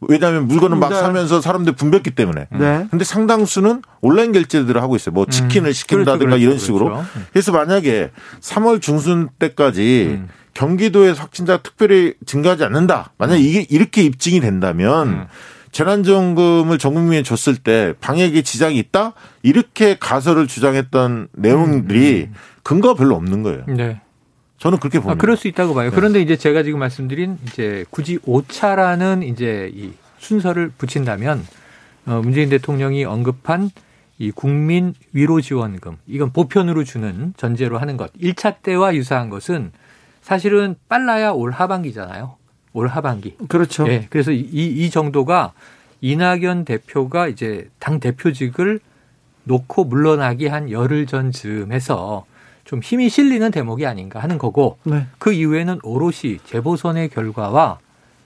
[0.00, 0.96] 왜냐하면 물건을 막 네.
[0.96, 2.48] 사면서 사람들 붐볐기 때문에.
[2.50, 2.88] 네.
[2.90, 5.12] 근데 상당수는 온라인 결제들을 하고 있어요.
[5.12, 6.84] 뭐 치킨을 시킨다든가 그렇죠, 그렇죠, 이런 식으로.
[6.86, 7.06] 그렇죠.
[7.30, 10.28] 그래서 만약에 3월 중순 때까지 음.
[10.54, 13.12] 경기도의 확진자 특별히 증가하지 않는다.
[13.18, 15.26] 만약 이게 이렇게 입증이 된다면 음.
[15.74, 19.12] 재난지원금을 전 국민에 줬을 때 방역에 지장이 있다
[19.42, 22.34] 이렇게 가설을 주장했던 내용들이 음, 음.
[22.62, 23.64] 근거가 별로 없는 거예요.
[23.66, 24.00] 네.
[24.58, 25.14] 저는 그렇게 봅니다.
[25.14, 25.90] 아, 그럴 수 있다고 봐요.
[25.90, 25.96] 네.
[25.96, 31.44] 그런데 이제 제가 지금 말씀드린 이제 굳이 오차라는 이제 이 순서를 붙인다면
[32.06, 33.70] 어, 문재인 대통령이 언급한
[34.18, 39.72] 이 국민 위로 지원금 이건 보편으로 주는 전제로 하는 것 1차 때와 유사한 것은
[40.22, 42.36] 사실은 빨라야 올 하반기잖아요.
[42.74, 43.36] 올 하반기.
[43.48, 43.88] 그렇죠.
[43.88, 44.06] 예.
[44.10, 45.52] 그래서 이, 이 정도가
[46.02, 48.80] 이낙연 대표가 이제 당 대표직을
[49.44, 52.26] 놓고 물러나기 한 열흘 전쯤 해서
[52.64, 55.06] 좀 힘이 실리는 대목이 아닌가 하는 거고 네.
[55.18, 57.78] 그 이후에는 오롯이 재보선의 결과와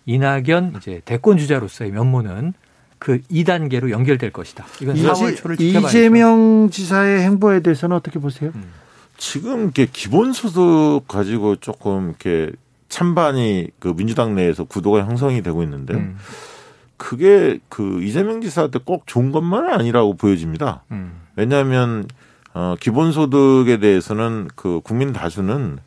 [0.07, 2.55] 이낙연 이제 대권 주자로서의 면모는
[2.99, 4.65] 그 2단계로 연결될 것이다.
[4.81, 5.99] 이건 4월 초를 지켜봐야죠.
[5.99, 8.51] 이재명 지사의 행보에 대해서는 어떻게 보세요?
[8.55, 8.73] 음.
[9.19, 12.53] 지금 이렇게 기본소득 가지고 조금 이렇게
[12.89, 16.16] 찬반이 그 민주당 내에서 구도가 형성이 되고 있는데 음.
[16.97, 20.82] 그게 그 이재명 지사한테 꼭 좋은 것만은 아니라고 보여집니다.
[20.91, 21.20] 음.
[21.36, 22.07] 왜냐하면
[22.55, 25.78] 어 기본소득에 대해서는 그 국민 다수는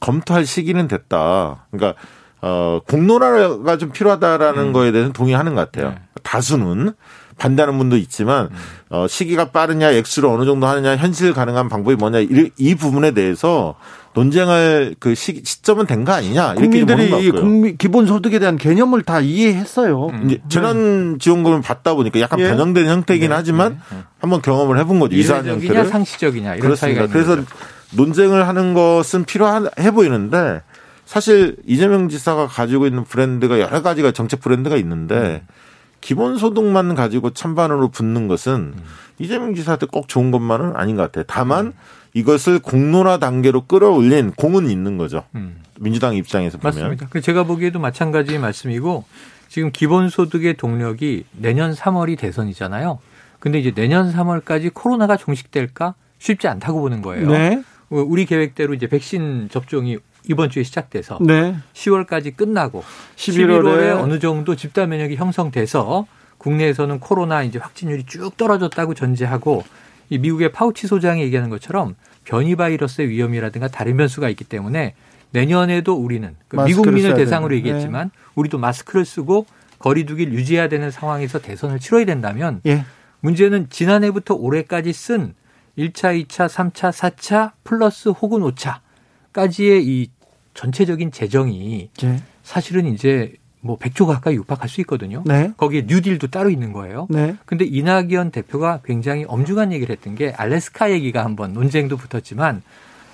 [0.00, 1.66] 검토할 시기는 됐다.
[1.70, 2.00] 그러니까
[2.40, 4.72] 어 공론화가 좀 필요하다라는 음.
[4.72, 5.90] 거에 대해서는 동의하는 것 같아요.
[5.90, 6.00] 네.
[6.22, 6.94] 다수는
[7.36, 8.56] 반대하는 분도 있지만 음.
[8.88, 13.74] 어 시기가 빠르냐 액수를 어느 정도 하느냐 현실 가능한 방법이 뭐냐 이, 이 부분에 대해서
[14.14, 20.06] 논쟁할 그 시, 시점은 된 거 아니냐 이렇게 국민들이 국민 기본소득에 대한 개념을 다 이해했어요.
[20.08, 20.26] 음.
[20.26, 22.48] 이제 재난지원금을 받다 보니까 약간 예.
[22.48, 23.34] 변형된 형태이긴 네.
[23.34, 23.98] 하지만 네.
[24.18, 25.16] 한번 경험을 해본 거죠.
[25.16, 27.06] 이상한 형태를 상시적이냐 이런 그렇습니다.
[27.06, 27.46] 그래서 거죠.
[27.92, 30.62] 논쟁을 하는 것은 필요해 보이는데
[31.06, 35.54] 사실 이재명 지사가 가지고 있는 브랜드가 여러 가지가 정책 브랜드가 있는데 음.
[36.00, 38.82] 기본소득만 가지고 찬반으로 붙는 것은 음.
[39.18, 41.24] 이재명 지사한테 꼭 좋은 것만은 아닌 것 같아요.
[41.26, 41.72] 다만 음.
[42.14, 45.24] 이것을 공론화 단계로 끌어올린 공은 있는 거죠.
[45.34, 45.60] 음.
[45.80, 46.74] 민주당 입장에서 보면.
[46.74, 47.08] 맞습니다.
[47.10, 49.04] 그 제가 보기에도 마찬가지의 말씀이고
[49.48, 53.00] 지금 기본소득의 동력이 내년 3월이 대선이잖아요.
[53.40, 57.30] 근데 이제 내년 3월까지 코로나가 종식될까 쉽지 않다고 보는 거예요.
[57.30, 57.62] 네.
[57.90, 59.98] 우리 계획대로 이제 백신 접종이
[60.28, 61.54] 이번 주에 시작돼서 네.
[61.74, 62.82] 10월까지 끝나고
[63.16, 66.06] 11월에, 11월에 어느 정도 집단 면역이 형성돼서
[66.38, 69.64] 국내에서는 코로나 이제 확진율이 쭉 떨어졌다고 전제하고
[70.10, 74.94] 이 미국의 파우치 소장이 얘기하는 것처럼 변이 바이러스의 위험이라든가 다른 변수가 있기 때문에
[75.30, 77.58] 내년에도 우리는 그 미국민을 대상으로 되는.
[77.58, 78.20] 얘기했지만 네.
[78.36, 79.46] 우리도 마스크를 쓰고
[79.78, 82.84] 거리두기를 유지해야 되는 상황에서 대선을 치러야 된다면 예.
[83.20, 85.34] 문제는 지난해부터 올해까지 쓴
[85.76, 90.10] 1차, 2차, 3차, 4차 플러스 혹은 5차까지의 이
[90.54, 92.22] 전체적인 재정이 예.
[92.44, 93.34] 사실은 이제
[93.64, 95.22] 뭐 100조 가까이 육박할 수 있거든요.
[95.24, 95.52] 네.
[95.56, 97.06] 거기에 뉴딜도 따로 있는 거예요.
[97.08, 97.34] 네.
[97.46, 102.62] 근데 이낙연 대표가 굉장히 엄중한 얘기를 했던 게 알래스카 얘기가 한번 논쟁도 붙었지만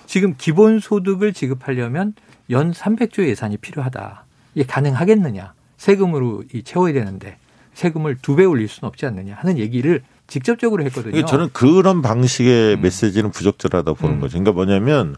[0.07, 2.15] 지금 기본 소득을 지급하려면
[2.51, 4.25] 연 300조 예산이 필요하다.
[4.57, 5.53] 이게 가능하겠느냐.
[5.77, 7.37] 세금으로 채워야 되는데
[7.75, 11.25] 세금을 두 배 올릴 수는 없지 않느냐 하는 얘기를 직접적으로 했거든요.
[11.27, 12.81] 저는 그런 방식의 음.
[12.83, 14.21] 메시지는 부적절하다 보는 음.
[14.21, 14.33] 거죠.
[14.39, 15.15] 그러니까 뭐냐면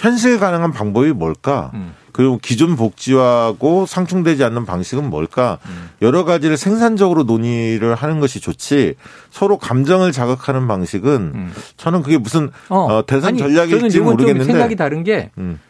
[0.00, 1.70] 현실 가능한 방법이 뭘까?
[1.74, 1.94] 음.
[2.12, 5.58] 그리고 기존 복지하고 상충되지 않는 방식은 뭘까?
[5.66, 5.90] 음.
[6.00, 8.94] 여러 가지를 생산적으로 논의를 하는 것이 좋지
[9.30, 11.52] 서로 감정을 자극하는 방식은 음.
[11.76, 12.78] 저는 그게 무슨 어.
[12.78, 15.60] 어, 대선 전략일지 모르겠는데 생각이 다른 게 음.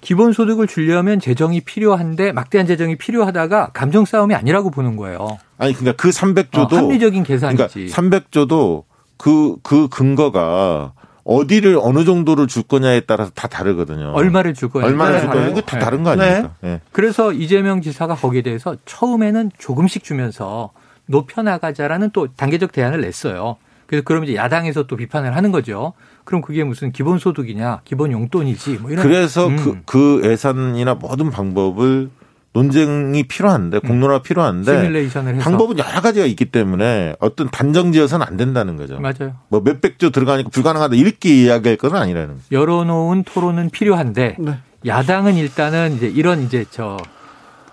[0.00, 5.38] 기본소득을 주려면 재정이 필요한데 막대한 재정이 필요하다가 감정 싸움이 아니라고 보는 거예요.
[5.56, 7.68] 아니 그러니까 그 300조도 어, 합리적인 계산이지.
[7.72, 8.84] 그러니까 300조도
[9.16, 10.92] 그, 그 근거가
[11.28, 14.12] 어디를 어느 정도를 줄 거냐에 따라서 다 다르거든요.
[14.14, 14.86] 얼마를 줄 거냐.
[14.86, 15.48] 얼마를 줄 거냐.
[15.48, 15.84] 이거 다 네.
[15.84, 16.54] 다른 거 아닙니까?
[16.62, 16.68] 네.
[16.68, 16.80] 네.
[16.90, 20.70] 그래서 이재명 지사가 거기에 대해서 처음에는 조금씩 주면서
[21.04, 23.58] 높여나가자라는 또 단계적 대안을 냈어요.
[23.86, 25.92] 그래서 그럼 이제 야당에서 또 비판을 하는 거죠.
[26.24, 29.02] 그럼 그게 무슨 기본소득이냐, 기본 용돈이지, 뭐 이런.
[29.02, 29.56] 그래서 음.
[29.56, 32.08] 그, 그 예산이나 모든 방법을
[32.52, 38.98] 논쟁이 필요한데 공론화 가 필요한데 방법은 여러 가지가 있기 때문에 어떤 단정지어서는 안 된다는 거죠.
[38.98, 39.34] 맞아요.
[39.48, 42.46] 뭐 몇백 조 들어가니까 불가능하다 이렇게 이야기할 건 아니라는 거죠.
[42.52, 44.58] 열어놓은 토론은 필요한데 네.
[44.86, 46.96] 야당은 일단은 이제 이런 이제 저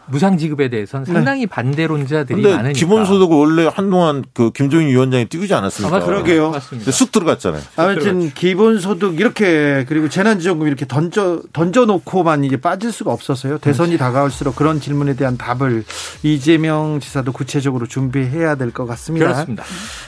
[0.07, 1.13] 무상 지급에 대해서는 네.
[1.13, 1.45] 상당히 네.
[1.47, 2.77] 반대론자들이 많으니까.
[2.77, 5.95] 기본소득을 원래 한동안 그 김종인 위원장이 띄우지 않았습니까?
[5.97, 6.51] 아, 그러게요.
[6.51, 6.91] 맞습니다.
[6.91, 7.61] 쑥 들어갔잖아요.
[7.75, 13.57] 아무튼 기본소득 이렇게 그리고 재난지원금 이렇게 던져 던져 놓고만 이제 빠질 수가 없었어요.
[13.57, 13.99] 대선이 그렇지.
[13.99, 15.83] 다가올수록 그런 질문에 대한 답을
[16.23, 19.27] 이재명 지사도 구체적으로 준비해야 될 것 같습니다.
[19.27, 19.63] 그렇습니다.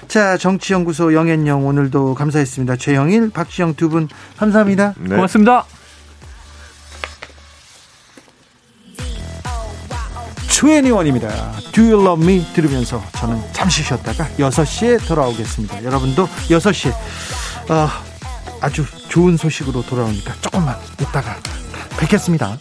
[0.07, 2.75] 자 정치연구소 영앤영 오늘도 감사했습니다.
[2.77, 4.93] 최영일, 박지영 두 분 감사합니다.
[4.99, 5.15] 네.
[5.15, 5.65] 고맙습니다.
[10.49, 11.51] 트웬니원입니다.
[11.71, 12.45] Do you love me?
[12.53, 15.83] 들으면서 저는 잠시 쉬었다가 6시에 돌아오겠습니다.
[15.83, 16.91] 여러분도 6시에
[17.69, 17.89] 어,
[18.61, 21.35] 아주 좋은 소식으로 돌아오니까 조금만 있다가
[21.99, 22.57] 뵙겠습니다.